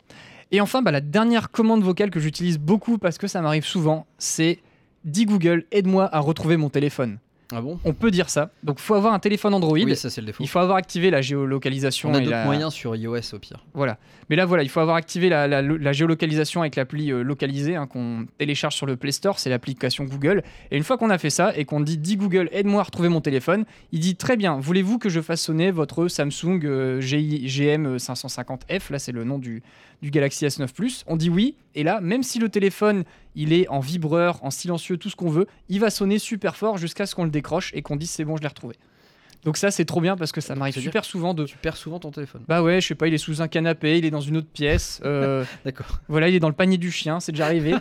Et 0.52 0.60
enfin, 0.60 0.82
bah, 0.82 0.90
la 0.90 1.00
dernière 1.00 1.50
commande 1.50 1.82
vocale 1.82 2.10
que 2.10 2.20
j'utilise 2.20 2.58
beaucoup 2.58 2.98
parce 2.98 3.18
que 3.18 3.26
ça 3.26 3.40
m'arrive 3.40 3.64
souvent, 3.64 4.06
c'est 4.18 4.58
Dis 5.04 5.24
Google, 5.24 5.64
aide-moi 5.70 6.08
à 6.14 6.18
retrouver 6.18 6.56
mon 6.56 6.68
téléphone. 6.68 7.18
Ah 7.52 7.60
bon 7.60 7.78
On 7.84 7.92
peut 7.92 8.10
dire 8.10 8.30
ça. 8.30 8.50
Donc, 8.62 8.78
faut 8.78 8.94
avoir 8.94 9.12
un 9.12 9.18
téléphone 9.18 9.54
Android. 9.54 9.72
Oui, 9.78 9.96
ça 9.96 10.08
c'est 10.10 10.20
le 10.20 10.26
défaut. 10.28 10.42
il 10.42 10.48
faut 10.48 10.58
avoir 10.60 10.76
activé 10.76 11.10
la 11.10 11.20
géolocalisation. 11.22 12.10
On 12.10 12.14
a 12.14 12.18
d'autres 12.20 12.30
la- 12.30 12.44
moyens 12.44 12.72
sur 12.72 12.94
iOS 12.94 13.34
au 13.34 13.38
pire. 13.38 13.64
Voilà. 13.74 13.98
Mais 14.28 14.36
là, 14.36 14.46
voilà, 14.46 14.62
il 14.62 14.68
faut 14.68 14.80
avoir 14.80 14.96
activé 14.96 15.28
la, 15.28 15.48
la- 15.48 15.60
la 15.62 15.92
géolocalisation 15.92 16.60
avec 16.60 16.76
l'appli 16.76 17.10
euh, 17.12 17.22
localisée 17.22 17.74
hein, 17.76 17.86
qu'on 17.86 18.26
télécharge 18.38 18.74
sur 18.74 18.86
le 18.86 18.96
Play 18.96 19.12
Store. 19.12 19.38
C'est 19.38 19.50
l'application 19.50 20.04
Google. 20.04 20.42
Et 20.70 20.76
une 20.76 20.84
fois 20.84 20.96
qu'on 20.98 21.10
a 21.10 21.18
fait 21.18 21.30
ça 21.30 21.52
et 21.56 21.64
qu'on 21.64 21.80
dit 21.80 21.98
Dis 21.98 22.16
Google, 22.16 22.48
aide-moi 22.52 22.80
à 22.80 22.84
retrouver 22.84 23.08
mon 23.08 23.20
téléphone, 23.20 23.64
il 23.92 24.00
dit 24.00 24.16
Très 24.16 24.36
bien, 24.36 24.58
voulez-vous 24.60 24.98
que 24.98 25.08
je 25.08 25.20
fasse 25.20 25.40
sonner 25.42 25.70
votre 25.70 26.06
Samsung 26.08 26.60
euh, 26.64 27.00
GI 27.00 27.46
GM 27.46 27.96
550F 27.96 28.92
Là, 28.92 28.98
c'est 28.98 29.12
le 29.12 29.24
nom 29.24 29.38
du, 29.38 29.62
du 30.02 30.10
Galaxy 30.10 30.46
S9 30.46 30.72
Plus. 30.72 31.04
On 31.06 31.16
dit 31.16 31.30
oui. 31.30 31.56
Et 31.74 31.82
là, 31.82 32.00
même 32.00 32.22
si 32.22 32.38
le 32.38 32.48
téléphone 32.48 33.04
il 33.34 33.52
est 33.52 33.68
en 33.68 33.80
vibreur, 33.80 34.42
en 34.44 34.50
silencieux, 34.50 34.96
tout 34.96 35.10
ce 35.10 35.16
qu'on 35.16 35.30
veut, 35.30 35.46
il 35.68 35.80
va 35.80 35.90
sonner 35.90 36.18
super 36.18 36.56
fort 36.56 36.78
jusqu'à 36.78 37.06
ce 37.06 37.14
qu'on 37.14 37.24
le 37.24 37.30
décroche 37.30 37.70
et 37.74 37.82
qu'on 37.82 37.96
dise 37.96 38.10
C'est 38.10 38.24
bon, 38.24 38.36
je 38.36 38.42
l'ai 38.42 38.48
retrouvé. 38.48 38.76
Donc, 39.44 39.56
ça, 39.56 39.70
c'est 39.70 39.84
trop 39.84 40.00
bien 40.00 40.16
parce 40.16 40.32
que 40.32 40.40
ça 40.40 40.54
m'arrive 40.54 40.78
super 40.78 41.04
souvent 41.04 41.32
de. 41.34 41.44
Tu 41.44 41.56
perds 41.56 41.76
souvent 41.76 41.98
ton 41.98 42.10
téléphone. 42.10 42.42
Bah 42.48 42.62
ouais, 42.62 42.80
je 42.80 42.86
sais 42.88 42.94
pas, 42.94 43.06
il 43.08 43.14
est 43.14 43.18
sous 43.18 43.40
un 43.42 43.48
canapé, 43.48 43.98
il 43.98 44.04
est 44.04 44.10
dans 44.10 44.20
une 44.20 44.36
autre 44.36 44.48
pièce. 44.52 45.00
euh, 45.04 45.44
D'accord. 45.64 46.00
voilà, 46.08 46.28
il 46.28 46.34
est 46.34 46.40
dans 46.40 46.48
le 46.48 46.54
panier 46.54 46.76
du 46.78 46.90
chien, 46.90 47.20
c'est 47.20 47.32
déjà 47.32 47.46
arrivé. 47.46 47.74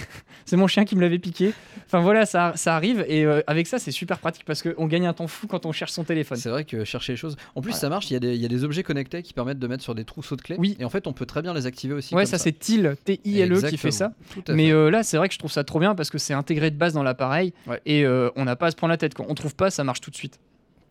c'est 0.44 0.56
mon 0.56 0.66
chien 0.66 0.84
qui 0.84 0.94
me 0.96 1.00
l'avait 1.00 1.18
piqué. 1.18 1.52
Enfin 1.86 2.00
voilà, 2.00 2.26
ça, 2.26 2.52
ça 2.56 2.74
arrive 2.76 3.04
et 3.08 3.24
euh, 3.24 3.40
avec 3.46 3.66
ça, 3.66 3.78
c'est 3.78 3.90
super 3.92 4.18
pratique 4.18 4.44
parce 4.44 4.62
qu'on 4.62 4.86
gagne 4.86 5.06
un 5.06 5.12
temps 5.12 5.26
fou 5.26 5.46
quand 5.46 5.66
on 5.66 5.72
cherche 5.72 5.92
son 5.92 6.04
téléphone. 6.04 6.36
C'est 6.38 6.50
vrai 6.50 6.64
que 6.64 6.84
chercher 6.84 7.12
les 7.12 7.16
choses. 7.16 7.36
En 7.54 7.60
plus, 7.62 7.70
Voilà. 7.70 7.80
ça 7.80 7.88
marche. 7.88 8.10
Il 8.10 8.14
y, 8.14 8.16
a 8.16 8.20
des, 8.20 8.34
il 8.34 8.40
y 8.42 8.44
a 8.44 8.48
des 8.48 8.64
objets 8.64 8.82
connectés 8.82 9.22
qui 9.22 9.32
permettent 9.32 9.58
de 9.58 9.66
mettre 9.66 9.82
sur 9.82 9.94
des 9.94 10.04
trousseaux 10.04 10.36
de 10.36 10.42
clés. 10.42 10.56
Oui. 10.58 10.76
Et 10.80 10.84
en 10.84 10.90
fait, 10.90 11.06
on 11.06 11.12
peut 11.12 11.26
très 11.26 11.42
bien 11.42 11.54
les 11.54 11.66
activer 11.66 11.94
aussi. 11.94 12.14
Ouais, 12.14 12.22
comme 12.24 12.30
ça, 12.30 12.38
c'est 12.38 12.52
TIL, 12.58 12.96
T-I-L-E 13.04 13.62
qui 13.70 13.76
fait 13.78 13.90
ça. 13.90 14.12
Mais 14.48 14.70
euh, 14.72 14.90
là, 14.90 15.02
c'est 15.02 15.16
vrai 15.16 15.28
que 15.28 15.34
je 15.34 15.38
trouve 15.38 15.52
ça 15.52 15.64
trop 15.64 15.78
bien 15.80 15.94
parce 15.94 16.10
que 16.10 16.18
c'est 16.18 16.34
intégré 16.34 16.70
de 16.70 16.76
base 16.76 16.92
dans 16.92 17.02
l'appareil 17.02 17.52
Ouais. 17.66 17.80
et 17.86 18.06
on 18.06 18.44
n'a 18.44 18.56
pas 18.56 18.66
à 18.66 18.70
se 18.70 18.76
prendre 18.76 18.90
la 18.90 18.96
tête. 18.98 19.14
Quand 19.14 19.26
on 19.28 19.34
trouve 19.34 19.54
pas, 19.54 19.70
ça 19.70 19.82
marche 19.84 20.00
tout 20.00 20.10
de 20.10 20.16
suite. 20.16 20.38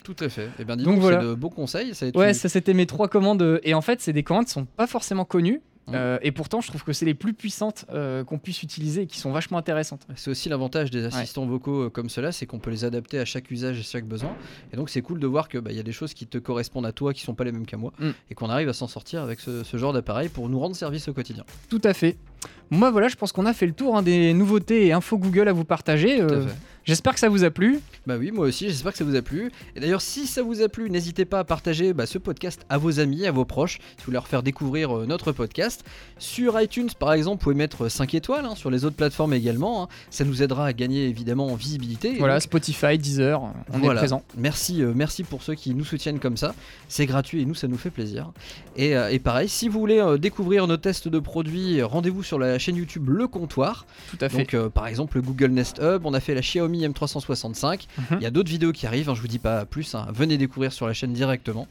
Tout 0.06 0.16
à 0.24 0.28
fait. 0.28 0.48
Et 0.60 0.64
dis 0.64 0.76
Donc 0.76 0.78
donc, 0.84 0.98
voilà. 1.00 1.20
c'est 1.20 1.26
de 1.26 1.34
beaux 1.34 1.50
conseils. 1.50 1.94
Ça, 1.94 2.10
tu- 2.10 2.16
Ouais, 2.16 2.32
ça 2.32 2.48
c'était 2.48 2.74
mes 2.74 2.86
trois 2.86 3.08
commandes 3.08 3.42
euh, 3.42 3.58
et 3.64 3.74
en 3.74 3.80
fait, 3.80 4.00
c'est 4.00 4.12
des 4.12 4.22
commandes 4.22 4.44
qui 4.46 4.52
sont 4.52 4.64
pas 4.64 4.86
forcément 4.86 5.24
connues. 5.24 5.60
Euh, 5.94 6.18
et 6.20 6.32
pourtant, 6.32 6.60
je 6.60 6.66
trouve 6.66 6.82
que 6.82 6.92
c'est 6.92 7.04
les 7.04 7.14
plus 7.14 7.32
puissantes 7.32 7.84
euh, 7.92 8.24
qu'on 8.24 8.38
puisse 8.40 8.64
utiliser 8.64 9.02
et 9.02 9.06
qui 9.06 9.20
sont 9.20 9.30
vachement 9.30 9.56
intéressantes. 9.56 10.04
C'est 10.16 10.30
aussi 10.32 10.48
l'avantage 10.48 10.90
des 10.90 11.04
assistants 11.04 11.46
vocaux 11.46 11.82
euh, 11.84 11.90
comme 11.90 12.08
cela, 12.08 12.32
c'est 12.32 12.44
qu'on 12.44 12.58
peut 12.58 12.70
les 12.72 12.84
adapter 12.84 13.20
à 13.20 13.24
chaque 13.24 13.48
usage 13.52 13.78
et 13.78 13.82
chaque 13.84 14.04
besoin. 14.04 14.34
Et 14.72 14.76
donc 14.76 14.90
c'est 14.90 15.00
cool 15.00 15.20
de 15.20 15.26
voir 15.28 15.48
qu'il 15.48 15.62
y 15.70 15.78
a 15.78 15.84
des 15.84 15.92
choses 15.92 16.12
qui 16.12 16.26
te 16.26 16.38
correspondent 16.38 16.86
à 16.86 16.90
toi, 16.92 17.12
qui 17.14 17.20
sont 17.22 17.34
pas 17.36 17.44
les 17.44 17.52
mêmes 17.52 17.66
qu'à 17.66 17.76
moi, 17.76 17.92
Mm. 18.00 18.10
et 18.30 18.34
qu'on 18.34 18.50
arrive 18.50 18.68
à 18.68 18.72
s'en 18.72 18.88
sortir 18.88 19.22
avec 19.22 19.38
ce, 19.38 19.62
ce 19.62 19.76
genre 19.76 19.92
d'appareil 19.92 20.28
pour 20.28 20.48
nous 20.48 20.58
rendre 20.58 20.74
service 20.74 21.06
au 21.06 21.12
quotidien. 21.12 21.44
Tout 21.68 21.80
à 21.84 21.94
fait. 21.94 22.16
Moi, 22.70 22.90
voilà, 22.90 23.08
je 23.08 23.16
pense 23.16 23.32
qu'on 23.32 23.46
a 23.46 23.52
fait 23.52 23.66
le 23.66 23.72
tour 23.72 23.96
hein, 23.96 24.02
des 24.02 24.32
nouveautés 24.34 24.86
et 24.86 24.92
infos 24.92 25.18
Google 25.18 25.48
à 25.48 25.52
vous 25.52 25.64
partager. 25.64 26.20
Euh. 26.20 26.44
J'espère 26.84 27.14
que 27.14 27.18
ça 27.20 27.28
vous 27.28 27.42
a 27.42 27.50
plu. 27.50 27.80
Bah 28.06 28.14
oui, 28.16 28.30
moi 28.30 28.46
aussi, 28.46 28.68
j'espère 28.68 28.92
que 28.92 28.98
ça 28.98 29.02
vous 29.02 29.16
a 29.16 29.22
plu. 29.22 29.50
Et 29.74 29.80
d'ailleurs, 29.80 30.00
si 30.00 30.24
ça 30.28 30.44
vous 30.44 30.62
a 30.62 30.68
plu, 30.68 30.88
n'hésitez 30.88 31.24
pas 31.24 31.40
à 31.40 31.44
partager 31.44 31.92
bah, 31.92 32.06
ce 32.06 32.16
podcast 32.16 32.60
à 32.68 32.78
vos 32.78 33.00
amis, 33.00 33.26
à 33.26 33.32
vos 33.32 33.44
proches, 33.44 33.78
si 33.80 33.96
vous 33.98 34.04
voulez 34.04 34.14
leur 34.14 34.28
faire 34.28 34.44
découvrir 34.44 34.96
euh, 34.98 35.04
notre 35.06 35.32
podcast. 35.32 35.84
Sur 36.18 36.60
iTunes, 36.60 36.88
par 36.96 37.12
exemple, 37.12 37.40
vous 37.40 37.44
pouvez 37.44 37.56
mettre 37.56 37.88
5 37.88 38.14
étoiles, 38.14 38.44
hein, 38.44 38.54
sur 38.54 38.70
les 38.70 38.84
autres 38.84 38.94
plateformes 38.94 39.34
également. 39.34 39.82
hein. 39.82 39.88
Ça 40.10 40.24
nous 40.24 40.44
aidera 40.44 40.66
à 40.66 40.72
gagner 40.72 41.08
évidemment 41.08 41.48
en 41.48 41.56
visibilité. 41.56 42.14
Voilà, 42.20 42.34
donc, 42.34 42.42
Spotify, 42.42 42.96
Deezer, 42.98 43.42
on 43.42 43.78
Voilà. 43.78 43.94
est 43.94 43.96
présent. 43.96 44.22
Merci, 44.38 44.80
euh, 44.84 44.92
merci 44.94 45.24
pour 45.24 45.42
ceux 45.42 45.54
qui 45.56 45.74
nous 45.74 45.84
soutiennent 45.84 46.20
comme 46.20 46.36
ça. 46.36 46.54
C'est 46.86 47.06
gratuit 47.06 47.42
et 47.42 47.46
nous, 47.46 47.54
ça 47.56 47.66
nous 47.66 47.78
fait 47.78 47.90
plaisir. 47.90 48.30
Et, 48.76 48.92
et 49.10 49.18
pareil, 49.18 49.48
si 49.48 49.68
vous 49.68 49.80
voulez 49.80 50.04
découvrir 50.20 50.68
nos 50.68 50.76
tests 50.76 51.08
de 51.08 51.18
produits, 51.18 51.82
rendez-vous 51.82 52.22
sur 52.22 52.38
la 52.38 52.55
chaîne 52.58 52.76
YouTube 52.76 53.08
Le 53.08 53.26
Comptoir. 53.28 53.86
Tout 54.10 54.18
à 54.20 54.28
fait. 54.28 54.38
Donc, 54.38 54.54
euh, 54.54 54.68
par 54.68 54.86
exemple, 54.86 55.16
le 55.16 55.22
Google 55.22 55.50
Nest 55.50 55.78
Hub, 55.82 56.06
on 56.06 56.14
a 56.14 56.20
fait 56.20 56.34
la 56.34 56.40
Xiaomi 56.40 56.86
M365. 56.86 57.86
Mhm. 57.98 58.04
Il 58.18 58.22
y 58.22 58.26
a 58.26 58.30
d'autres 58.30 58.50
vidéos 58.50 58.72
qui 58.72 58.86
arrivent, 58.86 59.08
hein, 59.10 59.14
je 59.14 59.20
vous 59.20 59.28
dis 59.28 59.38
pas 59.38 59.64
plus. 59.64 59.94
hein. 59.94 60.06
Venez 60.12 60.36
découvrir 60.38 60.72
sur 60.72 60.86
la 60.86 60.92
chaîne 60.92 61.12
directement. 61.12 61.66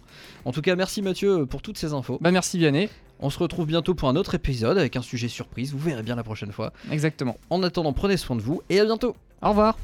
En 0.46 0.52
tout 0.52 0.62
cas, 0.62 0.76
merci 0.76 1.02
Mathieu 1.02 1.40
euh, 1.42 1.46
pour 1.46 1.62
toutes 1.62 1.78
ces 1.78 1.94
infos. 1.94 2.18
Bah 2.22 2.32
merci 2.32 2.58
Vianney. 2.58 2.90
On 3.20 3.30
se 3.30 3.40
retrouve 3.40 3.66
bientôt 3.66 3.96
pour 3.96 4.10
un 4.10 4.16
autre 4.18 4.36
épisode 4.36 4.78
avec 4.78 4.96
un 4.98 5.02
sujet 5.02 5.28
surprise. 5.30 5.72
Vous 5.72 5.80
verrez 5.80 6.04
bien 6.04 6.16
la 6.16 6.24
prochaine 6.24 6.52
fois. 6.52 6.74
Exactement. 6.92 7.38
En 7.50 7.64
attendant, 7.64 7.94
prenez 7.94 8.18
soin 8.18 8.36
de 8.36 8.42
vous 8.42 8.62
et 8.70 8.80
à 8.80 8.86
bientôt. 8.86 9.16
Au 9.42 9.50
revoir. 9.50 9.78